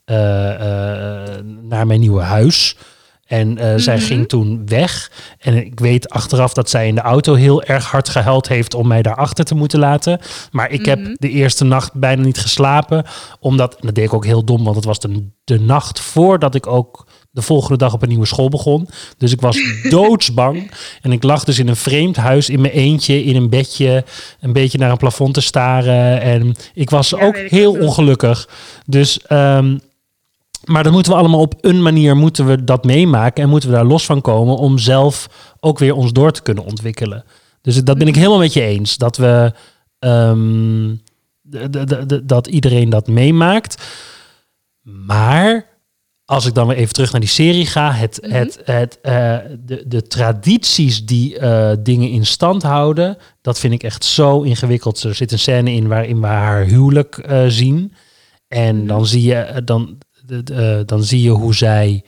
eh, 0.06 0.54
eh, 0.56 1.44
naar 1.62 1.88
mijn 1.88 2.00
nieuwe 2.00 2.22
huis. 2.22 2.78
En 3.32 3.58
eh, 3.58 3.74
zij 3.76 3.96
Mhm. 3.96 4.06
ging 4.06 4.28
toen 4.30 4.62
weg. 4.66 5.12
En 5.40 5.66
ik 5.66 5.80
weet 5.80 6.10
achteraf 6.10 6.54
dat 6.54 6.70
zij 6.70 6.88
in 6.88 6.96
de 6.96 7.02
auto 7.02 7.34
heel 7.34 7.64
erg 7.64 7.86
hard 7.92 8.10
gehuild 8.10 8.48
heeft 8.48 8.74
om 8.74 8.88
mij 8.88 9.02
daarachter 9.02 9.46
te 9.46 9.56
moeten 9.56 9.80
laten. 9.80 10.20
Maar 10.52 10.72
ik 10.72 10.80
Mhm. 10.80 10.90
heb 10.90 11.00
de 11.14 11.30
eerste 11.30 11.64
nacht 11.64 11.94
bijna 11.94 12.24
niet 12.24 12.40
geslapen. 12.40 13.04
Omdat, 13.40 13.78
dat 13.80 13.96
deed 13.96 14.06
ik 14.06 14.14
ook 14.14 14.26
heel 14.26 14.44
dom, 14.46 14.64
want 14.64 14.76
het 14.76 14.86
was 14.86 15.00
de, 15.00 15.28
de 15.44 15.60
nacht 15.60 16.00
voordat 16.00 16.56
ik 16.56 16.68
ook 16.68 17.08
de 17.32 17.42
volgende 17.42 17.78
dag 17.78 17.94
op 17.94 18.02
een 18.02 18.10
nieuwe 18.10 18.26
school 18.26 18.50
begon. 18.50 18.88
Dus 19.18 19.32
ik 19.32 19.42
was 19.42 19.58
doodsbang. 19.90 20.72
En 21.02 21.12
ik 21.12 21.24
lag 21.24 21.44
dus 21.44 21.60
in 21.60 21.68
een 21.68 21.76
vreemd 21.76 22.16
huis 22.16 22.50
in 22.50 22.62
mijn 22.62 22.74
eentje, 22.74 23.24
in 23.24 23.36
een 23.36 23.50
bedje, 23.50 24.04
een 24.40 24.54
beetje 24.54 24.78
naar 24.78 24.92
een 24.92 24.98
plafond 24.98 25.34
te 25.34 25.42
staren. 25.42 26.22
En 26.22 26.56
ik 26.74 26.90
was 26.90 27.10
Ja, 27.10 27.18
ook 27.26 27.38
heel 27.38 27.72
ongelukkig. 27.80 28.48
Dus, 28.86 29.22
ehm, 29.22 29.78
maar 30.66 30.84
dan 30.84 30.94
moeten 30.94 31.12
we 31.12 31.18
allemaal 31.18 31.40
op 31.40 31.54
een 31.62 31.82
manier 31.82 32.16
moeten 32.18 32.46
we 32.48 32.64
dat 32.64 32.84
meemaken 32.84 33.44
en 33.44 33.50
moeten 33.50 33.70
we 33.70 33.76
daar 33.76 33.86
los 33.86 34.06
van 34.06 34.22
komen 34.22 34.56
om 34.58 34.78
zelf 34.78 35.28
ook 35.60 35.80
weer 35.80 35.96
ons 35.96 36.12
door 36.12 36.32
te 36.32 36.42
kunnen 36.42 36.66
ontwikkelen. 36.66 37.24
Dus 37.62 37.84
dat 37.84 37.98
ben 37.98 38.08
ik 38.08 38.16
helemaal 38.16 38.38
met 38.40 38.54
je 38.54 38.62
eens. 38.62 38.98
Dat 38.98 39.18
we 39.18 39.54
ehm, 40.00 40.96
dat 42.24 42.48
iedereen 42.48 42.90
dat 42.90 43.08
meemaakt. 43.08 43.84
Maar 44.82 45.70
als 46.26 46.46
ik 46.46 46.54
dan 46.54 46.68
weer 46.68 46.78
even 46.78 46.94
terug 46.94 47.12
naar 47.12 47.22
die 47.22 47.30
serie 47.30 47.66
ga, 47.66 47.92
het, 47.92 48.20
Mhm. 48.22 48.32
het, 48.34 48.60
het, 48.66 49.00
eh, 49.02 49.38
de, 49.60 49.84
de 49.88 50.02
tradities 50.08 51.06
die 51.06 51.38
eh, 51.40 51.72
dingen 51.80 52.10
in 52.10 52.26
stand 52.26 52.64
houden, 52.64 53.18
dat 53.42 53.60
vind 53.60 53.74
ik 53.74 53.84
echt 53.84 54.04
zo 54.06 54.42
ingewikkeld. 54.42 55.04
Er 55.04 55.16
zit 55.16 55.32
een 55.32 55.40
scène 55.40 55.72
in 55.72 55.88
waarin 55.88 56.22
we 56.22 56.28
haar 56.28 56.64
huwelijk 56.64 57.18
eh, 57.18 57.44
zien. 57.48 57.94
En 58.48 58.76
Mhm. 58.78 58.88
dan 58.88 59.06
zie 59.06 59.24
je, 59.24 59.62
dan, 59.66 59.98
eh, 60.54 60.80
dan 60.86 61.04
zie 61.04 61.22
je 61.22 61.30
hoe 61.30 61.56
zij 61.56 62.04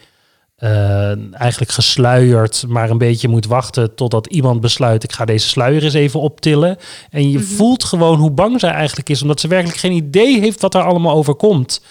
eh, 0.55 1.33
eigenlijk 1.33 1.71
gesluierd, 1.71 2.63
maar 2.67 2.89
een 2.89 2.97
beetje 2.97 3.27
moet 3.27 3.45
wachten 3.45 3.95
totdat 3.95 4.27
iemand 4.27 4.61
besluit: 4.61 5.03
ik 5.03 5.11
ga 5.11 5.25
deze 5.25 5.47
sluier 5.47 5.83
eens 5.83 5.93
even 5.93 6.19
optillen. 6.19 6.77
En 7.09 7.29
je 7.29 7.37
Mhm. 7.37 7.47
voelt 7.47 7.83
gewoon 7.83 8.19
hoe 8.19 8.31
bang 8.31 8.59
zij 8.59 8.71
eigenlijk 8.71 9.09
is, 9.09 9.21
omdat 9.21 9.39
ze 9.39 9.47
werkelijk 9.47 9.77
geen 9.77 9.91
idee 9.91 10.39
heeft 10.39 10.61
wat 10.61 10.73
er 10.75 10.83
allemaal 10.83 11.15
overkomt. 11.15 11.81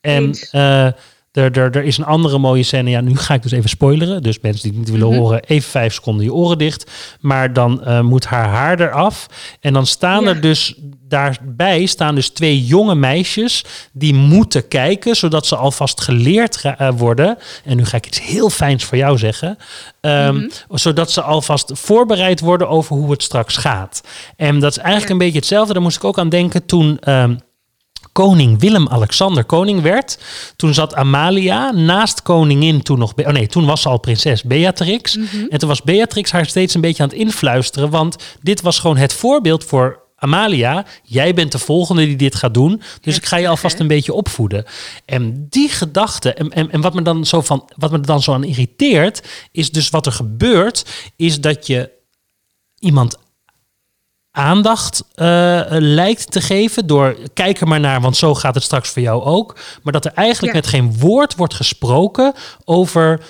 En 0.00 0.34
Er, 1.32 1.58
er, 1.58 1.76
er 1.76 1.84
is 1.84 1.98
een 1.98 2.04
andere 2.04 2.38
mooie 2.38 2.62
scène. 2.62 2.90
Ja, 2.90 3.00
nu 3.00 3.16
ga 3.16 3.34
ik 3.34 3.42
dus 3.42 3.52
even 3.52 3.68
spoileren. 3.70 4.22
Dus 4.22 4.38
mensen 4.40 4.62
die 4.62 4.70
het 4.70 4.80
niet 4.80 4.90
willen 4.98 5.08
Mhm. 5.14 5.18
horen, 5.18 5.42
even 5.44 5.70
vijf 5.70 5.94
seconden 5.94 6.24
je 6.24 6.32
oren 6.34 6.58
dicht. 6.58 6.90
Maar 7.20 7.52
dan 7.52 7.84
eh, 7.84 8.00
moet 8.00 8.24
haar 8.26 8.48
haar 8.48 8.80
eraf. 8.80 9.26
En 9.60 9.72
dan 9.72 9.86
staan 9.86 10.22
Ja. 10.22 10.28
er 10.28 10.40
dus 10.40 10.74
daarbij 11.08 11.86
staan 11.86 12.14
dus 12.14 12.28
twee 12.28 12.64
jonge 12.66 12.94
meisjes 12.94 13.64
die 13.92 14.14
moeten 14.14 14.68
kijken, 14.68 15.16
zodat 15.16 15.46
ze 15.46 15.56
alvast 15.56 16.00
geleerd 16.00 16.60
eh, 16.64 16.88
worden. 16.96 17.38
En 17.64 17.76
nu 17.76 17.84
ga 17.84 17.96
ik 17.96 18.06
iets 18.06 18.20
heel 18.22 18.50
fijns 18.50 18.84
voor 18.84 18.98
jou 18.98 19.18
zeggen. 19.18 19.56
Ehm, 20.00 20.34
Mhm. 20.34 20.48
Zodat 20.70 21.10
ze 21.10 21.22
alvast 21.22 21.70
voorbereid 21.74 22.40
worden 22.40 22.68
over 22.68 22.96
hoe 22.96 23.10
het 23.10 23.22
straks 23.22 23.56
gaat. 23.56 24.00
En 24.36 24.60
dat 24.60 24.70
is 24.70 24.78
eigenlijk 24.78 25.06
Ja. 25.08 25.12
een 25.12 25.18
beetje 25.20 25.38
hetzelfde. 25.38 25.72
Daar 25.72 25.82
moest 25.82 25.96
ik 25.96 26.04
ook 26.04 26.18
aan 26.18 26.28
denken 26.28 26.66
toen. 26.66 26.98
ehm, 27.00 27.34
koning 28.12 28.60
Willem-Alexander 28.60 29.44
koning 29.44 29.82
werd. 29.82 30.18
Toen 30.56 30.74
zat 30.74 30.94
Amalia 30.94 31.70
naast 31.70 32.22
koningin 32.22 32.82
toen 32.82 32.98
nog... 32.98 33.12
Oh 33.16 33.26
nee, 33.26 33.46
toen 33.46 33.66
was 33.66 33.82
ze 33.82 33.88
al 33.88 33.98
prinses 33.98 34.42
Beatrix. 34.42 35.18
En 35.48 35.58
toen 35.58 35.68
was 35.68 35.82
Beatrix 35.82 36.30
haar 36.30 36.46
steeds 36.46 36.74
een 36.74 36.80
beetje 36.80 37.02
aan 37.02 37.08
het 37.08 37.18
influisteren. 37.18 37.90
Want 37.90 38.16
dit 38.40 38.60
was 38.60 38.78
gewoon 38.78 38.96
het 38.96 39.12
voorbeeld 39.12 39.64
voor 39.64 40.02
Amalia. 40.16 40.86
Jij 41.02 41.34
bent 41.34 41.52
de 41.52 41.58
volgende 41.58 42.04
die 42.04 42.16
dit 42.16 42.34
gaat 42.34 42.54
doen. 42.54 42.82
Dus 43.00 43.16
ik 43.16 43.26
ga 43.26 43.36
je 43.36 43.48
alvast 43.48 43.78
een 43.78 43.86
beetje 43.86 44.12
opvoeden. 44.12 44.64
En 45.04 45.46
die 45.48 45.68
gedachte... 45.68 46.34
En, 46.34 46.50
en, 46.50 46.70
en 46.70 46.80
wat, 46.80 46.94
me 46.94 47.02
dan 47.02 47.26
zo 47.26 47.40
van, 47.40 47.70
wat 47.76 47.90
me 47.90 48.00
dan 48.00 48.22
zo 48.22 48.32
aan 48.32 48.44
irriteert... 48.44 49.22
is 49.52 49.70
dus 49.70 49.90
wat 49.90 50.06
er 50.06 50.12
gebeurt... 50.12 50.84
is 51.16 51.40
dat 51.40 51.66
je 51.66 51.90
iemand 52.78 53.18
aandacht 54.32 55.04
eh, 55.14 55.60
lijkt 55.68 56.30
te 56.32 56.40
geven 56.40 56.86
door 56.86 57.16
kijk 57.34 57.60
er 57.60 57.68
maar 57.68 57.80
naar, 57.80 58.00
want 58.00 58.16
zo 58.16 58.34
gaat 58.34 58.54
het 58.54 58.64
straks 58.64 58.88
voor 58.88 59.02
jou 59.02 59.22
ook. 59.22 59.56
Maar 59.82 59.92
dat 59.92 60.04
er 60.04 60.12
eigenlijk 60.14 60.54
Ja. 60.54 60.60
met 60.60 60.68
geen 60.70 60.98
woord 60.98 61.36
wordt 61.36 61.54
gesproken 61.54 62.32
over 62.64 63.20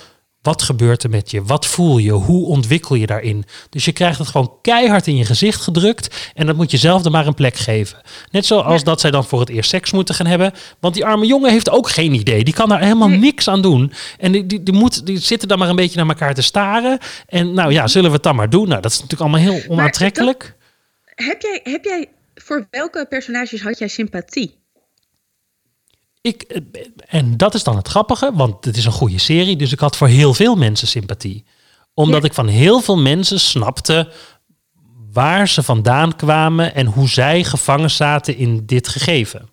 wat 0.41 0.61
gebeurt 0.61 1.03
er 1.03 1.09
met 1.09 1.31
je, 1.31 1.43
wat 1.43 1.65
voel 1.65 1.97
je, 1.97 2.11
hoe 2.11 2.45
ontwikkel 2.47 2.95
je 2.95 3.05
daarin. 3.05 3.45
Dus 3.69 3.85
je 3.85 3.91
krijgt 3.91 4.19
het 4.19 4.27
gewoon 4.27 4.53
keihard 4.61 5.07
in 5.07 5.15
je 5.15 5.25
gezicht 5.25 5.61
gedrukt 5.61 6.31
en 6.33 6.45
dat 6.45 6.55
moet 6.55 6.71
je 6.71 6.77
zelf 6.77 7.05
er 7.05 7.11
maar 7.11 7.27
een 7.27 7.33
plek 7.33 7.55
geven. 7.55 7.97
Net 8.31 8.45
zoals 8.45 8.83
dat 8.83 9.01
zij 9.01 9.11
dan 9.11 9.25
voor 9.25 9.39
het 9.39 9.49
eerst 9.49 9.69
seks 9.69 9.91
moeten 9.91 10.15
gaan 10.15 10.25
hebben, 10.25 10.53
want 10.79 10.93
die 10.93 11.05
arme 11.05 11.25
jongen 11.25 11.51
heeft 11.51 11.69
ook 11.69 11.89
geen 11.89 12.13
idee. 12.13 12.43
Die 12.43 12.53
kan 12.53 12.69
daar 12.69 12.81
helemaal 12.81 13.07
Nee. 13.07 13.17
niks 13.17 13.47
aan 13.47 13.61
doen. 13.61 13.93
En 14.19 14.31
die, 14.31 14.45
die, 14.45 14.63
die, 14.63 14.73
moet, 14.73 15.05
die 15.05 15.19
zitten 15.19 15.47
dan 15.47 15.59
maar 15.59 15.69
een 15.69 15.75
beetje 15.75 15.97
naar 15.99 16.07
elkaar 16.07 16.33
te 16.33 16.41
staren. 16.41 16.97
En 17.27 17.53
nou 17.53 17.71
ja, 17.71 17.87
zullen 17.87 18.09
we 18.09 18.15
het 18.15 18.23
dan 18.25 18.35
maar 18.35 18.49
doen? 18.49 18.67
Nou, 18.67 18.81
dat 18.81 18.91
is 18.91 19.01
natuurlijk 19.01 19.21
allemaal 19.31 19.51
heel 19.53 19.61
onaantrekkelijk. 19.69 20.55
Heb 21.25 21.41
jij, 21.41 21.59
heb 21.63 21.83
jij, 21.83 22.09
voor 22.35 22.67
welke 22.69 23.05
personages 23.09 23.61
had 23.61 23.77
jij 23.79 23.87
sympathie? 23.87 24.59
Ik, 26.21 26.41
en 27.07 27.37
dat 27.37 27.53
is 27.53 27.63
dan 27.63 27.75
het 27.75 27.87
grappige, 27.87 28.31
want 28.33 28.65
het 28.65 28.77
is 28.77 28.85
een 28.85 28.91
goede 28.91 29.19
serie, 29.19 29.55
dus 29.55 29.71
ik 29.71 29.79
had 29.79 29.97
voor 29.97 30.07
heel 30.07 30.33
veel 30.33 30.55
mensen 30.55 30.87
sympathie. 30.87 31.45
Omdat 31.93 32.21
Ja. 32.21 32.27
ik 32.27 32.33
van 32.33 32.47
heel 32.47 32.81
veel 32.81 32.97
mensen 32.97 33.39
snapte 33.39 34.11
waar 35.11 35.47
ze 35.47 35.63
vandaan 35.63 36.15
kwamen 36.15 36.75
en 36.75 36.85
hoe 36.85 37.09
zij 37.09 37.43
gevangen 37.43 37.89
zaten 37.91 38.35
in 38.37 38.65
dit 38.65 38.87
gegeven. 38.87 39.49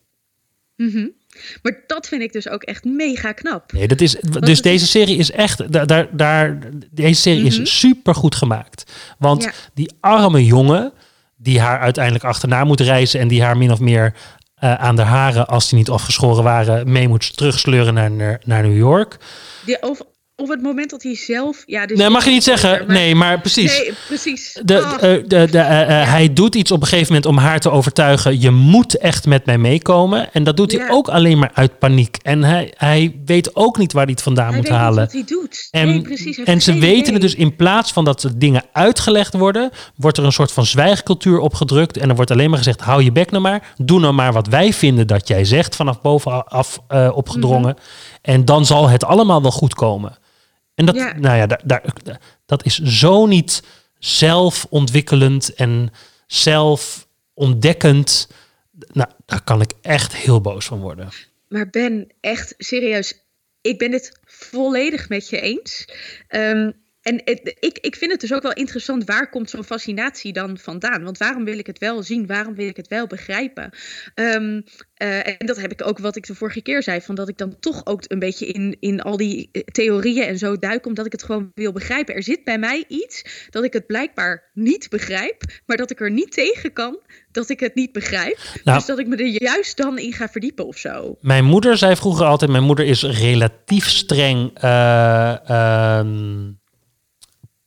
Maar 1.62 1.84
dat 1.86 2.08
vind 2.08 2.22
ik 2.22 2.32
dus 2.32 2.48
ook 2.48 2.62
echt 2.62 2.84
mega 2.84 3.32
knap. 3.32 3.72
Nee, 3.72 3.88
dat 3.88 4.00
is, 4.00 4.16
dus 4.40 4.62
deze 4.62 4.86
serie 4.86 5.16
is 5.16 5.30
echt, 5.30 5.72
daar, 5.72 5.86
daar, 5.86 6.16
daar, 6.16 6.58
deze 6.90 7.20
serie 7.20 7.44
is 7.46 7.78
super 7.78 8.14
goed 8.14 8.34
gemaakt. 8.34 8.92
Want 9.18 9.42
Ja. 9.42 9.52
die 9.74 9.92
arme 10.00 10.44
jongen, 10.44 10.92
die 11.38 11.60
haar 11.60 11.80
uiteindelijk 11.80 12.24
achterna 12.24 12.64
moet 12.64 12.80
reizen 12.80 13.20
en 13.20 13.28
die 13.28 13.42
haar 13.42 13.56
min 13.56 13.72
of 13.72 13.80
meer 13.80 14.14
eh, 14.54 14.74
aan 14.74 14.96
de 14.96 15.02
haren, 15.02 15.46
als 15.46 15.68
die 15.68 15.78
niet 15.78 15.90
afgeschoren 15.90 16.44
waren, 16.44 16.92
mee 16.92 17.08
moet 17.08 17.36
terugsleuren 17.36 17.94
naar, 17.94 18.10
naar, 18.10 18.40
naar 18.44 18.62
New 18.62 18.76
York. 18.76 19.16
Die, 19.64 19.82
of, 19.82 20.00
op 20.40 20.48
het 20.48 20.62
moment 20.62 20.90
dat 20.90 21.02
hij 21.02 21.16
zelf... 21.16 21.62
Ja, 21.66 21.86
dus 21.86 21.98
Nee, 21.98 22.08
mag 22.08 22.24
je 22.24 22.30
niet 22.30 22.44
zeggen. 22.44 22.84
Nee, 22.86 23.14
maar 23.14 23.40
precies. 23.40 23.78
Nee, 23.78 23.92
precies. 24.06 24.58
De, 24.62 24.82
Ah, 24.82 24.94
eh, 24.94 25.22
de, 25.26 25.48
de, 25.50 25.58
eh, 25.58 26.00
eh, 26.00 26.08
Hij 26.08 26.32
doet 26.32 26.54
iets 26.54 26.70
op 26.70 26.80
een 26.80 26.86
gegeven 26.86 27.06
moment 27.06 27.26
om 27.26 27.36
haar 27.36 27.60
te 27.60 27.70
overtuigen. 27.70 28.40
Je 28.40 28.50
moet 28.50 28.98
echt 28.98 29.26
met 29.26 29.46
mij 29.46 29.58
meekomen. 29.58 30.32
En 30.32 30.44
dat 30.44 30.56
doet 30.56 30.72
hij 30.72 30.90
ook 30.90 31.08
alleen 31.08 31.38
maar 31.38 31.50
uit 31.54 31.78
paniek. 31.78 32.16
En 32.22 32.42
hij, 32.44 32.72
hij 32.76 33.16
weet 33.24 33.56
ook 33.56 33.78
niet 33.78 33.92
waar 33.92 34.04
hij 34.04 34.12
het 34.12 34.22
vandaan 34.22 34.46
hij 34.46 34.56
moet 34.56 34.62
weet 34.62 34.72
niet 34.72 34.82
halen. 34.82 35.04
wat 35.04 35.12
hij 35.12 35.24
doet. 35.26 35.68
En, 35.70 35.88
nee, 35.88 36.02
precies. 36.02 36.38
en 36.38 36.60
ze 36.60 36.72
weten 36.72 36.98
idee. 36.98 37.12
het 37.12 37.22
dus 37.22 37.34
in 37.34 37.56
plaats 37.56 37.92
van 37.92 38.04
dat 38.04 38.20
de 38.20 38.38
dingen 38.38 38.64
uitgelegd 38.72 39.34
worden, 39.34 39.70
wordt 39.96 40.18
er 40.18 40.24
een 40.24 40.32
soort 40.32 40.52
van 40.52 40.66
zwijgcultuur 40.66 41.38
opgedrukt. 41.38 41.96
En 41.96 42.08
er 42.08 42.14
wordt 42.14 42.30
alleen 42.30 42.48
maar 42.48 42.58
gezegd: 42.58 42.80
hou 42.80 43.02
je 43.02 43.12
bek 43.12 43.30
nou 43.30 43.42
maar. 43.42 43.74
Doe 43.76 44.00
nou 44.00 44.12
maar 44.12 44.32
wat 44.32 44.46
wij 44.46 44.72
vinden 44.72 45.06
dat 45.06 45.28
jij 45.28 45.44
zegt, 45.44 45.76
vanaf 45.76 46.00
bovenaf 46.00 46.78
opgedrongen. 47.12 47.74
Mhm. 47.76 47.82
En 48.22 48.44
dan 48.44 48.66
zal 48.66 48.88
het 48.88 49.04
allemaal 49.04 49.42
wel 49.42 49.50
goed 49.50 49.74
komen. 49.74 50.18
En 50.78 50.86
dat, 50.86 50.94
Ja. 50.94 51.18
nou 51.18 51.36
ja, 51.36 51.46
daar, 51.46 51.60
daar, 51.64 51.84
dat 52.46 52.64
is 52.64 52.78
zo 52.78 53.26
niet 53.26 53.62
zelfontwikkelend 53.98 55.54
en 55.54 55.90
zelfontdekkend. 56.26 58.28
Nou, 58.92 59.08
daar 59.26 59.42
kan 59.42 59.60
ik 59.60 59.72
echt 59.82 60.16
heel 60.16 60.40
boos 60.40 60.64
van 60.64 60.80
worden. 60.80 61.08
Maar 61.48 61.70
Ben, 61.70 62.08
echt 62.20 62.54
serieus, 62.58 63.20
ik 63.60 63.78
ben 63.78 63.92
het 63.92 64.18
volledig 64.24 65.08
met 65.08 65.28
je 65.28 65.40
eens. 65.40 65.88
Ehm, 66.28 66.70
en 67.08 67.20
het- 67.24 67.56
ik, 67.60 67.78
ik 67.78 67.96
vind 67.96 68.10
het 68.10 68.20
dus 68.20 68.32
ook 68.32 68.42
wel 68.42 68.52
interessant, 68.52 69.04
waar 69.04 69.30
komt 69.30 69.50
zo'n 69.50 69.64
fascinatie 69.64 70.32
dan 70.32 70.58
vandaan? 70.58 71.02
Want 71.04 71.18
waarom 71.18 71.44
wil 71.44 71.58
ik 71.58 71.66
het 71.66 71.78
wel 71.78 72.02
zien? 72.02 72.26
Waarom 72.26 72.54
wil 72.54 72.68
ik 72.68 72.76
het 72.76 72.88
wel 72.88 73.06
begrijpen? 73.06 73.70
Ehm, 74.14 74.60
eh, 74.94 75.26
en 75.26 75.46
dat 75.46 75.60
heb 75.60 75.72
ik 75.72 75.86
ook 75.86 75.98
wat 75.98 76.16
ik 76.16 76.26
de 76.26 76.34
vorige 76.34 76.62
keer 76.62 76.82
zei, 76.82 77.00
van 77.00 77.14
dat 77.14 77.28
ik 77.28 77.38
dan 77.38 77.56
toch 77.60 77.86
ook 77.86 78.02
een 78.06 78.18
beetje 78.18 78.46
in, 78.46 78.76
in 78.80 79.00
al 79.02 79.16
die 79.16 79.48
eh, 79.52 79.62
theorieën 79.62 80.24
en 80.24 80.38
zo 80.38 80.56
duik, 80.56 80.86
omdat 80.86 81.06
ik 81.06 81.12
het 81.12 81.22
gewoon 81.22 81.50
wil 81.54 81.72
begrijpen. 81.72 82.14
Er 82.14 82.22
zit 82.22 82.44
bij 82.44 82.58
mij 82.58 82.84
iets 82.88 83.46
dat 83.50 83.64
ik 83.64 83.72
het 83.72 83.86
blijkbaar 83.86 84.50
niet 84.54 84.88
begrijp, 84.88 85.42
maar 85.66 85.76
dat 85.76 85.90
ik 85.90 86.00
er 86.00 86.10
niet 86.10 86.32
tegen 86.32 86.72
kan 86.72 86.98
dat 87.32 87.48
ik 87.48 87.60
het 87.60 87.74
niet 87.74 87.92
begrijp. 87.92 88.38
Nou. 88.64 88.78
dus 88.78 88.86
dat 88.86 88.98
ik 88.98 89.06
me 89.06 89.16
er 89.16 89.42
juist 89.42 89.76
dan 89.76 89.98
in 89.98 90.12
ga 90.12 90.28
verdiepen 90.28 90.66
of 90.66 90.76
zo. 90.76 91.16
Mijn 91.20 91.44
moeder 91.44 91.76
zei 91.76 91.96
vroeger 91.96 92.26
altijd: 92.26 92.50
Mijn 92.50 92.62
moeder 92.62 92.86
is 92.86 93.02
relatief 93.02 93.88
streng 93.88 94.50
eh, 94.54 95.48
ehm, 95.50 96.50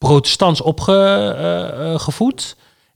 protestants 0.01 0.61
opgevoed. 0.61 2.55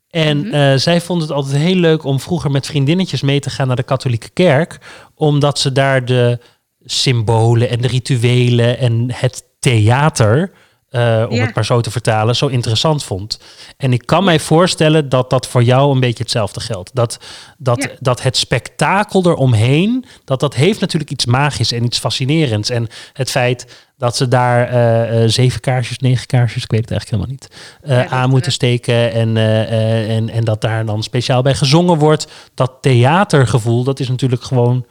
en 0.10 0.52
eh, 0.52 0.76
zij 0.76 1.02
vond 1.02 1.22
het 1.22 1.32
altijd 1.32 1.56
heel 1.56 1.76
leuk 1.76 2.04
om 2.04 2.20
vroeger 2.20 2.52
met 2.52 2.66
vriendinnetjes 2.66 3.22
mee 3.22 3.40
te 3.40 3.50
gaan 3.50 3.68
naar 3.68 3.76
de 3.76 3.84
katholieke 3.84 4.30
kerk. 4.30 4.80
Omdat 5.16 5.60
ze 5.60 5.72
daar 5.72 6.06
de 6.06 6.40
symbolen 6.84 7.70
en 7.70 7.82
de 7.82 7.88
rituelen 7.88 8.78
en 8.78 9.08
het 9.12 9.44
theater. 9.60 10.52
Eh, 10.96 11.26
om 11.30 11.36
Ja. 11.36 11.46
het 11.46 11.56
maar 11.56 11.66
zo 11.66 11.82
te 11.82 11.92
vertalen, 11.92 12.36
zo 12.36 12.48
interessant 12.48 13.04
vond. 13.04 13.40
En 13.78 13.94
ik 13.94 14.06
kan 14.06 14.24
mij 14.24 14.40
voorstellen 14.40 15.10
dat 15.10 15.30
dat 15.30 15.48
voor 15.48 15.64
jou 15.64 15.94
een 15.94 16.00
beetje 16.00 16.24
hetzelfde 16.24 16.60
geldt. 16.60 16.92
Dat, 16.94 17.20
dat, 17.58 17.84
Ja. 17.84 17.90
dat 18.00 18.22
het 18.22 18.38
spektakel 18.38 19.26
eromheen, 19.26 20.06
dat 20.26 20.40
dat 20.40 20.56
heeft 20.56 20.80
natuurlijk 20.80 21.12
iets 21.12 21.26
magisch 21.26 21.72
en 21.72 21.84
iets 21.84 22.00
fascinerends. 22.00 22.70
En 22.70 22.88
het 23.14 23.32
feit 23.32 23.84
dat 23.98 24.16
ze 24.16 24.28
daar 24.28 24.68
eh, 24.68 25.24
eh, 25.24 25.30
zeven 25.30 25.60
kaarsjes, 25.62 25.98
negen 26.00 26.28
kaarsjes, 26.28 26.64
ik 26.64 26.72
weet 26.72 26.90
het 26.90 26.92
eigenlijk 26.92 27.22
helemaal 27.22 27.48
niet, 28.02 28.12
aan 28.12 28.30
moeten 28.30 28.52
steken. 28.52 29.12
En, 29.14 29.38
en, 30.08 30.30
en 30.30 30.44
dat 30.44 30.62
daar 30.62 30.86
dan 30.86 31.04
speciaal 31.04 31.42
bij 31.42 31.56
gezongen 31.56 31.98
wordt. 31.98 32.28
Dat 32.54 32.72
theatergevoel, 32.82 33.84
dat 33.84 34.00
is 34.00 34.08
natuurlijk 34.10 34.44
gewoon 34.44 34.86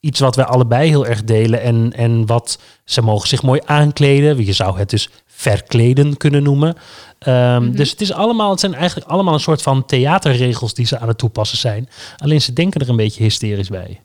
iets 0.00 0.20
wat 0.20 0.36
wij 0.36 0.44
allebei 0.44 0.88
heel 0.88 1.06
erg 1.06 1.24
delen. 1.24 1.60
En, 1.62 1.92
en 1.96 2.26
wat 2.26 2.58
ze 2.84 3.02
mogen 3.02 3.28
zich 3.28 3.42
mooi 3.42 3.60
aankleden. 3.64 4.44
Je 4.44 4.52
zou 4.52 4.78
het 4.78 4.90
dus 4.90 5.10
verkleden 5.36 6.16
kunnen 6.16 6.42
noemen. 6.42 6.76
Ehm, 7.18 7.72
Dus 7.72 7.90
het, 7.90 8.00
is 8.00 8.12
allemaal, 8.12 8.50
het 8.50 8.60
zijn 8.60 8.74
eigenlijk 8.74 9.10
allemaal 9.10 9.34
een 9.34 9.40
soort 9.40 9.62
van 9.62 9.84
theaterregels 9.86 10.74
die 10.74 10.86
ze 10.86 10.98
aan 10.98 11.08
het 11.08 11.18
toepassen 11.18 11.58
zijn. 11.58 11.88
Alleen 12.16 12.42
ze 12.42 12.52
denken 12.52 12.80
er 12.80 12.88
een 12.88 12.96
beetje 12.96 13.22
hysterisch 13.22 13.68
bij. 13.68 14.00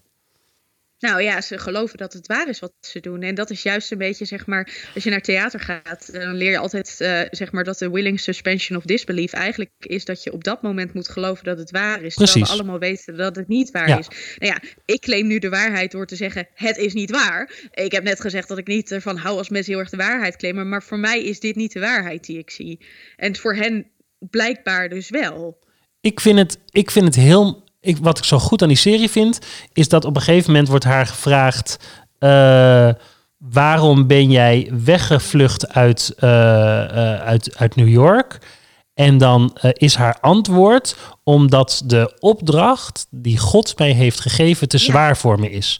Nou 1.01 1.21
ja, 1.21 1.41
ze 1.41 1.57
geloven 1.57 1.97
dat 1.97 2.13
het 2.13 2.27
waar 2.27 2.49
is 2.49 2.59
wat 2.59 2.73
ze 2.79 2.99
doen. 2.99 3.21
En 3.21 3.35
dat 3.35 3.49
is 3.49 3.63
juist 3.63 3.91
een 3.91 3.97
beetje, 3.97 4.25
zeg 4.25 4.45
maar, 4.45 4.89
als 4.95 5.03
je 5.03 5.09
naar 5.09 5.21
theater 5.21 5.59
gaat, 5.59 6.13
dan 6.13 6.35
leer 6.35 6.51
je 6.51 6.57
altijd, 6.57 6.95
eh, 6.99 7.21
zeg 7.31 7.51
maar, 7.51 7.63
dat 7.63 7.77
de 7.77 7.89
willing 7.89 8.19
suspension 8.19 8.77
of 8.77 8.83
disbelief 8.83 9.33
eigenlijk 9.33 9.71
is 9.77 10.05
dat 10.05 10.23
je 10.23 10.33
op 10.33 10.43
dat 10.43 10.61
moment 10.61 10.93
moet 10.93 11.09
geloven 11.09 11.43
dat 11.43 11.57
het 11.57 11.71
waar 11.71 12.01
is. 12.01 12.15
Terwijl 12.15 12.45
we 12.45 12.51
allemaal 12.51 12.79
weten 12.79 13.17
dat 13.17 13.35
het 13.35 13.47
niet 13.47 13.71
waar 13.71 13.87
Ja. 13.87 13.97
is. 13.97 14.07
Nou 14.37 14.53
ja, 14.53 14.61
ik 14.85 15.01
claim 15.01 15.27
nu 15.27 15.39
de 15.39 15.49
waarheid 15.49 15.91
door 15.91 16.05
te 16.05 16.15
zeggen, 16.15 16.47
het 16.53 16.77
is 16.77 16.93
niet 16.93 17.11
waar. 17.11 17.51
Ik 17.71 17.91
heb 17.91 18.03
net 18.03 18.21
gezegd 18.21 18.47
dat 18.47 18.57
ik 18.57 18.67
niet 18.67 18.91
ervan 18.91 19.17
hou 19.17 19.37
als 19.37 19.49
mensen 19.49 19.71
heel 19.71 19.81
erg 19.81 19.89
de 19.89 19.97
waarheid 19.97 20.35
claimen. 20.35 20.69
Maar 20.69 20.83
voor 20.83 20.99
mij 20.99 21.23
is 21.23 21.39
dit 21.39 21.55
niet 21.55 21.73
de 21.73 21.79
waarheid 21.79 22.25
die 22.25 22.37
ik 22.37 22.49
zie. 22.49 22.85
En 23.15 23.35
voor 23.35 23.55
hen 23.55 23.91
blijkbaar 24.19 24.89
dus 24.89 25.09
wel. 25.09 25.59
Ik 26.01 26.19
vind 26.19 26.37
het, 26.39 26.57
ik 26.69 26.91
vind 26.91 27.05
het 27.05 27.15
heel. 27.15 27.69
Ik, 27.81 27.97
wat 28.01 28.17
ik 28.17 28.23
zo 28.23 28.39
goed 28.39 28.61
aan 28.61 28.67
die 28.67 28.77
serie 28.77 29.09
vind, 29.09 29.39
is 29.73 29.89
dat 29.89 30.05
op 30.05 30.15
een 30.15 30.21
gegeven 30.21 30.51
moment 30.51 30.69
wordt 30.69 30.83
haar 30.83 31.05
gevraagd. 31.07 31.77
eh, 32.19 32.89
waarom 33.37 34.07
ben 34.07 34.31
jij 34.31 34.71
weggevlucht 34.83 35.73
uit, 35.73 36.13
eh, 36.19 36.83
eh, 37.13 37.21
uit, 37.21 37.57
uit 37.57 37.75
New 37.75 37.87
York? 37.89 38.37
En 38.93 39.17
dan 39.17 39.57
is 39.73 39.95
haar 39.95 40.17
antwoord 40.19 40.95
omdat 41.23 41.81
de 41.85 42.15
opdracht 42.19 43.07
die 43.09 43.37
God 43.37 43.77
mij 43.77 43.91
heeft 43.91 44.19
gegeven 44.19 44.67
te 44.67 44.77
zwaar 44.77 45.17
voor 45.17 45.39
me 45.39 45.51
is. 45.51 45.79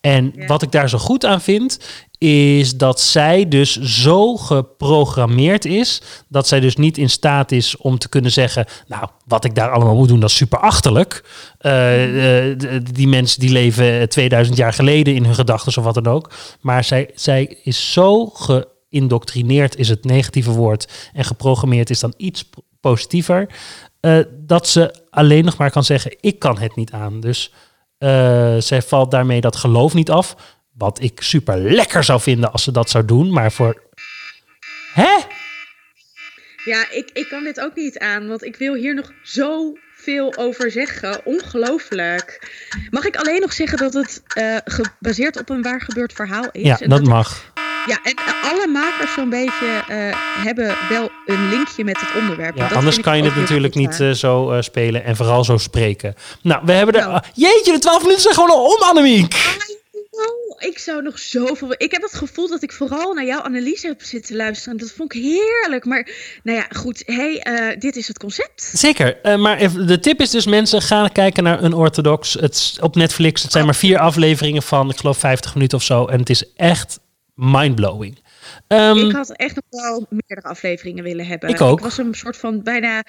En 0.00 0.32
Ja. 0.34 0.46
wat 0.46 0.62
ik 0.62 0.72
daar 0.72 0.88
zo 0.88 0.98
goed 0.98 1.24
aan 1.24 1.40
vind, 1.40 1.78
is 2.18 2.76
dat 2.76 3.00
zij 3.00 3.48
dus 3.48 3.80
zo 3.80 4.36
geprogrammeerd 4.36 5.64
is, 5.64 6.02
dat 6.28 6.48
zij 6.48 6.60
dus 6.60 6.76
niet 6.76 6.98
in 6.98 7.10
staat 7.10 7.52
is 7.52 7.76
om 7.76 7.98
te 7.98 8.08
kunnen 8.08 8.32
zeggen, 8.32 8.66
nou, 8.86 9.08
wat 9.24 9.44
ik 9.44 9.54
daar 9.54 9.70
allemaal 9.70 9.94
moet 9.94 10.08
doen, 10.08 10.20
dat 10.20 10.30
is 10.30 10.36
super 10.36 10.58
achterlijk. 10.58 11.24
Eh, 11.58 12.50
eh, 12.50 12.82
die 12.92 13.08
mensen 13.08 13.40
die 13.40 13.50
leven 13.50 14.08
2000 14.08 14.56
jaar 14.56 14.72
geleden 14.72 15.14
in 15.14 15.24
hun 15.24 15.34
gedachten 15.34 15.78
of 15.78 15.84
wat 15.84 15.94
dan 15.94 16.06
ook. 16.06 16.30
Maar 16.60 16.84
zij, 16.84 17.10
zij 17.14 17.58
is 17.62 17.92
zo 17.92 18.26
geïndoctrineerd, 18.26 19.76
is 19.76 19.88
het 19.88 20.04
negatieve 20.04 20.50
woord, 20.50 21.10
en 21.12 21.24
geprogrammeerd 21.24 21.90
is 21.90 22.00
dan 22.00 22.14
iets 22.16 22.50
positiever, 22.80 23.48
eh, 24.00 24.18
dat 24.46 24.68
ze 24.68 24.94
alleen 25.10 25.44
nog 25.44 25.56
maar 25.56 25.70
kan 25.70 25.84
zeggen, 25.84 26.16
ik 26.20 26.38
kan 26.38 26.58
het 26.58 26.76
niet 26.76 26.92
aan. 26.92 27.20
Dus 27.20 27.52
zij 28.58 28.82
valt 28.82 29.10
daarmee 29.10 29.40
dat 29.40 29.56
geloof 29.56 29.94
niet 29.94 30.10
af. 30.10 30.36
Wat 30.78 31.02
ik 31.02 31.22
super 31.22 31.58
lekker 31.58 32.04
zou 32.04 32.20
vinden 32.20 32.52
als 32.52 32.62
ze 32.62 32.70
dat 32.70 32.90
zou 32.90 33.04
doen. 33.04 33.32
Maar 33.32 33.52
voor. 33.52 33.82
Hè? 34.92 35.16
Ja, 36.64 36.90
ik, 36.90 37.10
ik 37.12 37.28
kan 37.28 37.44
dit 37.44 37.60
ook 37.60 37.74
niet 37.74 37.98
aan, 37.98 38.28
want 38.28 38.44
ik 38.44 38.56
wil 38.56 38.74
hier 38.74 38.94
nog 38.94 39.12
zoveel 39.22 40.36
over 40.36 40.70
zeggen. 40.70 41.20
Ongelooflijk. 41.24 42.52
Mag 42.90 43.04
ik 43.04 43.16
alleen 43.16 43.40
nog 43.40 43.52
zeggen 43.52 43.78
dat 43.78 43.92
het 43.92 44.22
eh, 44.26 44.56
gebaseerd 44.64 45.38
op 45.38 45.50
een 45.50 45.62
waar 45.62 45.80
gebeurd 45.80 46.12
verhaal 46.12 46.48
is? 46.52 46.62
Ja, 46.62 46.76
dat 46.76 47.02
mag. 47.04 47.52
Ja, 47.86 47.98
en 48.02 48.14
alle 48.50 48.66
makers 48.66 49.12
zo'n 49.12 49.30
beetje 49.30 49.84
eh, 49.88 49.96
hebben 50.44 50.76
wel 50.88 51.10
een 51.26 51.48
linkje 51.48 51.84
met 51.84 52.00
het 52.00 52.22
onderwerp. 52.22 52.56
Ja, 52.56 52.68
anders 52.68 53.00
kan 53.00 53.16
je 53.16 53.22
het 53.22 53.36
natuurlijk 53.36 53.74
niet 53.74 54.00
eh, 54.00 54.10
zo 54.10 54.56
spelen 54.60 55.04
en 55.04 55.16
vooral 55.16 55.44
zo 55.44 55.56
spreken. 55.56 56.14
Nou, 56.42 56.62
we 56.64 56.72
hebben 56.72 56.94
er. 56.94 57.08
Nou. 57.08 57.22
Jeetje, 57.34 57.72
de 57.72 57.78
12 57.78 58.02
minuten 58.02 58.22
zijn 58.22 58.34
gewoon 58.34 58.50
al 58.50 58.64
om, 58.64 58.82
Annemiek. 58.82 59.66
Oh, 60.18 60.68
ik 60.68 60.78
zou 60.78 61.02
nog 61.02 61.18
zoveel. 61.18 61.74
Ik 61.76 61.92
heb 61.92 62.02
het 62.02 62.14
gevoel 62.14 62.48
dat 62.48 62.62
ik 62.62 62.72
vooral 62.72 63.12
naar 63.12 63.24
jouw 63.24 63.40
analyse 63.40 63.86
heb 63.86 64.02
zitten 64.02 64.36
luisteren. 64.36 64.78
Dat 64.78 64.90
vond 64.90 65.14
ik 65.14 65.22
heerlijk. 65.22 65.84
Maar 65.84 66.10
nou 66.42 66.58
ja, 66.58 66.66
goed. 66.70 67.02
hey, 67.06 67.40
eh, 67.40 67.80
dit 67.80 67.96
is 67.96 68.08
het 68.08 68.18
concept. 68.18 68.70
Zeker. 68.72 69.20
Eh, 69.20 69.36
maar 69.36 69.86
de 69.86 69.98
tip 70.00 70.20
is 70.20 70.30
dus 70.30 70.46
mensen 70.46 70.82
gaan 70.82 71.12
kijken 71.12 71.42
naar 71.42 71.62
een 71.62 71.74
orthodox. 71.74 72.34
Het 72.34 72.78
op 72.80 72.94
Netflix. 72.94 73.42
Het 73.42 73.52
zijn 73.52 73.64
maar 73.64 73.74
vier 73.74 73.98
afleveringen 73.98 74.62
van, 74.62 74.90
ik 74.90 74.96
geloof, 74.96 75.18
50 75.18 75.54
minuten 75.54 75.78
of 75.78 75.84
zo. 75.84 76.06
En 76.06 76.18
het 76.18 76.30
is 76.30 76.52
echt 76.56 76.98
mindblowing. 77.34 78.18
Ehm, 78.66 78.96
ik 78.96 79.12
had 79.12 79.30
echt 79.30 79.54
nog 79.54 79.64
wel 79.82 80.06
meerdere 80.08 80.48
afleveringen 80.48 81.04
willen 81.04 81.26
hebben. 81.26 81.48
Ik 81.48 81.60
ook. 81.60 81.78
Ik 81.78 81.84
was 81.84 81.98
een 81.98 82.14
soort 82.14 82.36
van 82.36 82.62
bijna. 82.62 83.04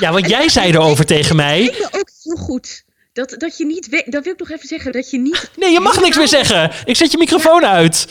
ja, 0.00 0.12
want 0.12 0.28
jij 0.28 0.48
zei 0.48 0.70
erover 0.72 1.06
tegen 1.06 1.36
mij. 1.36 1.62
Ik 1.62 1.78
me 1.78 1.88
ook 1.98 2.10
heel 2.22 2.36
goed. 2.36 2.84
Dat, 3.12 3.34
dat 3.38 3.56
je 3.56 3.66
niet 3.66 3.88
weet. 3.88 4.12
Dat 4.12 4.24
wil 4.24 4.32
ik 4.32 4.38
nog 4.38 4.50
even 4.50 4.68
zeggen. 4.68 4.92
Dat 4.92 5.10
je 5.10 5.18
niet. 5.18 5.50
Nee, 5.60 5.72
je 5.72 5.80
mag 5.80 6.00
niks 6.00 6.16
meer 6.16 6.28
zeggen. 6.28 6.70
Ik 6.84 6.96
zet 6.96 7.10
je 7.12 7.18
microfoon 7.18 7.66
uit. 7.66 8.06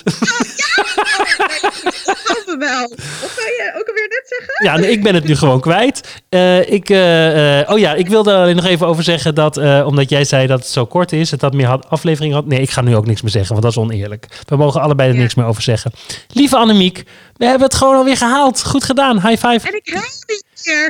Geloof 2.05 2.43
me 2.45 2.55
wel. 2.57 2.83
Of 3.23 3.35
wil 3.35 3.45
je 3.45 3.71
ook 3.79 3.87
alweer 3.87 4.07
net 4.09 4.23
zeggen? 4.25 4.65
Ja, 4.65 4.77
nee, 4.77 4.91
ik 4.91 5.03
ben 5.03 5.15
het 5.15 5.23
nu 5.23 5.35
gewoon 5.35 5.59
kwijt. 5.59 6.21
Eh, 6.29 6.71
ik, 6.71 6.89
eh, 6.89 7.59
eh, 7.59 7.69
oh 7.69 7.79
ja, 7.79 7.93
ik 7.93 8.07
wilde 8.07 8.33
alleen 8.33 8.55
nog 8.55 8.65
even 8.65 8.87
over 8.87 9.03
zeggen 9.03 9.35
dat, 9.35 9.57
omdat 9.85 10.09
jij 10.09 10.23
zei 10.23 10.47
dat 10.47 10.59
het 10.59 10.67
zo 10.67 10.85
kort 10.85 11.11
is, 11.11 11.31
het 11.31 11.39
dat 11.39 11.53
meer 11.53 11.67
had, 11.67 11.89
aflevering 11.89 12.33
had. 12.33 12.45
Nee, 12.45 12.61
ik 12.61 12.69
ga 12.69 12.81
nu 12.81 12.95
ook 12.95 13.05
niks 13.05 13.21
meer 13.21 13.31
zeggen, 13.31 13.51
want 13.51 13.61
dat 13.63 13.71
is 13.71 13.77
oneerlijk. 13.77 14.25
We 14.47 14.55
mogen 14.55 14.81
allebei 14.81 15.09
er 15.09 15.15
Ja. 15.15 15.21
niks 15.21 15.35
meer 15.35 15.45
over 15.45 15.61
zeggen. 15.61 15.91
Lieve 16.33 16.57
Annemiek, 16.57 17.03
we 17.35 17.45
hebben 17.45 17.67
het 17.67 17.75
gewoon 17.75 17.95
alweer 17.95 18.17
gehaald. 18.17 18.63
Goed 18.65 18.83
gedaan. 18.83 19.27
High 19.27 19.47
five. 19.47 19.67
En 19.67 19.75
ik 19.75 19.93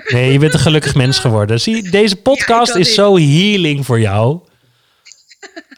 Nee, 0.07 0.31
je 0.31 0.39
bent 0.39 0.53
een 0.53 0.59
gelukkig 0.59 0.95
mens 0.95 1.19
geworden. 1.19 1.61
Zie, 1.61 1.89
deze 1.89 2.15
podcast 2.15 2.75
is 2.75 2.93
zo 2.93 3.17
healing 3.17 3.85
voor 3.85 3.99
jou. 3.99 4.39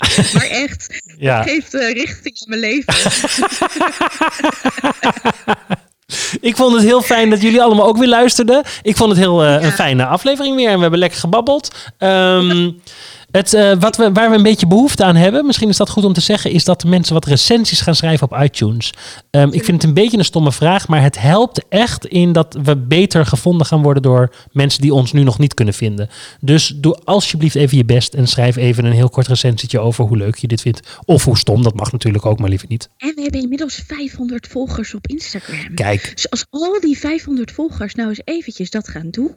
Maar 0.33 0.47
echt. 0.49 0.87
Ja. 1.17 1.43
Geeft 1.43 1.73
eh, 1.73 1.91
richting 1.93 2.37
aan 2.39 2.49
mijn 2.49 2.61
leven. 2.61 2.93
Ik 6.41 6.55
vond 6.55 6.73
het 6.75 6.83
heel 6.83 7.01
fijn 7.01 7.29
dat 7.29 7.41
jullie 7.41 7.61
allemaal 7.61 7.85
ook 7.85 7.97
weer 7.97 8.07
luisterden. 8.07 8.63
Ik 8.81 8.95
vond 8.95 9.09
het 9.09 9.19
heel 9.19 9.43
eh, 9.43 9.63
een 9.63 9.71
fijne 9.71 10.05
aflevering 10.05 10.55
weer 10.55 10.69
en 10.69 10.75
we 10.75 10.81
hebben 10.81 10.99
lekker 10.99 11.19
gebabbeld. 11.19 11.75
Ehm, 11.97 12.71
het, 13.31 13.53
eh, 13.53 13.73
wat 13.79 13.97
we, 13.97 14.11
waar 14.11 14.29
we 14.29 14.35
een 14.35 14.43
beetje 14.43 14.67
behoefte 14.67 15.03
aan 15.03 15.15
hebben, 15.15 15.45
misschien 15.45 15.69
is 15.69 15.77
dat 15.77 15.89
goed 15.89 16.05
om 16.05 16.13
te 16.13 16.21
zeggen, 16.21 16.51
is 16.51 16.63
dat 16.63 16.81
de 16.81 16.87
mensen 16.87 17.13
wat 17.13 17.25
recensies 17.25 17.81
gaan 17.81 17.95
schrijven 17.95 18.31
op 18.31 18.41
iTunes. 18.43 18.93
Ehm, 19.29 19.47
ik 19.51 19.63
vind 19.63 19.81
het 19.81 19.83
een 19.83 19.93
beetje 19.93 20.17
een 20.17 20.25
stomme 20.25 20.51
vraag, 20.51 20.87
maar 20.87 21.01
het 21.01 21.19
helpt 21.19 21.61
echt 21.69 22.05
in 22.05 22.31
dat 22.31 22.57
we 22.63 22.77
beter 22.77 23.25
gevonden 23.25 23.67
gaan 23.67 23.81
worden 23.81 24.03
door 24.03 24.33
mensen 24.51 24.81
die 24.81 24.93
ons 24.93 25.11
nu 25.11 25.23
nog 25.23 25.39
niet 25.39 25.53
kunnen 25.53 25.73
vinden. 25.73 26.09
Dus 26.39 26.73
doe 26.75 26.99
alsjeblieft 27.03 27.55
even 27.55 27.77
je 27.77 27.85
best 27.85 28.13
en 28.13 28.27
schrijf 28.27 28.55
even 28.55 28.85
een 28.85 28.91
heel 28.91 29.09
kort 29.09 29.27
recensietje 29.27 29.79
over 29.79 30.05
hoe 30.05 30.17
leuk 30.17 30.35
je 30.35 30.47
dit 30.47 30.61
vindt. 30.61 30.97
Of 31.05 31.25
hoe 31.25 31.37
stom, 31.37 31.63
dat 31.63 31.75
mag 31.75 31.91
natuurlijk 31.91 32.25
ook, 32.25 32.39
maar 32.39 32.49
liever 32.49 32.67
niet. 32.69 32.89
En 32.97 33.11
we 33.15 33.21
hebben 33.21 33.41
inmiddels 33.41 33.83
500 33.87 34.47
volgers 34.47 34.93
op 34.93 35.07
Instagram. 35.07 35.73
Kijk, 35.75 36.11
Dus 36.15 36.29
als 36.29 36.45
al 36.49 36.79
die 36.79 36.97
500 36.97 37.51
volgers 37.51 37.95
nou 37.95 38.09
eens 38.09 38.21
eventjes 38.23 38.69
dat 38.69 38.87
gaan 38.87 39.09
doen, 39.09 39.35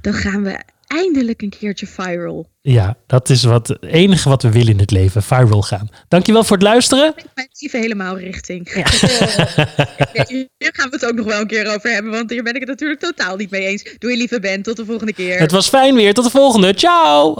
dan 0.00 0.12
gaan 0.12 0.42
we 0.42 0.60
eindelijk 0.86 1.42
een 1.42 1.50
keertje 1.58 1.86
viral. 1.86 2.50
Ja, 2.62 2.96
dat 3.06 3.30
is 3.30 3.44
wat, 3.44 3.68
het 3.68 3.84
enige 3.84 4.28
wat 4.28 4.42
we 4.42 4.50
willen 4.50 4.72
in 4.72 4.78
het 4.78 4.90
leven. 4.90 5.22
Viral 5.22 5.62
gaan. 5.62 5.88
Dankjewel 6.08 6.44
voor 6.44 6.56
het 6.56 6.66
luisteren. 6.66 7.12
Ik 7.16 7.24
ben 7.34 7.48
even 7.58 7.80
helemaal 7.80 8.18
richting. 8.18 8.74
Nee, 8.74 10.26
hier 10.58 10.72
gaan 10.72 10.90
we 10.90 10.96
het 10.96 11.06
ook 11.06 11.14
nog 11.14 11.26
wel 11.26 11.40
een 11.40 11.46
keer 11.46 11.74
over 11.74 11.90
hebben, 11.90 12.12
want 12.12 12.30
hier 12.30 12.42
ben 12.42 12.54
ik 12.54 12.60
het 12.60 12.68
natuurlijk 12.68 13.00
totaal 13.00 13.36
niet 13.36 13.50
mee 13.50 13.66
eens. 13.66 13.94
Doe 13.98 14.10
je 14.10 14.16
lieve 14.16 14.40
Ben, 14.40 14.62
tot 14.62 14.76
de 14.76 14.84
volgende 14.84 15.12
keer. 15.12 15.38
Het 15.38 15.50
was 15.50 15.68
fijn 15.68 15.94
weer. 15.94 16.14
Tot 16.14 16.24
de 16.24 16.30
volgende. 16.30 16.74
Ciao. 16.74 17.36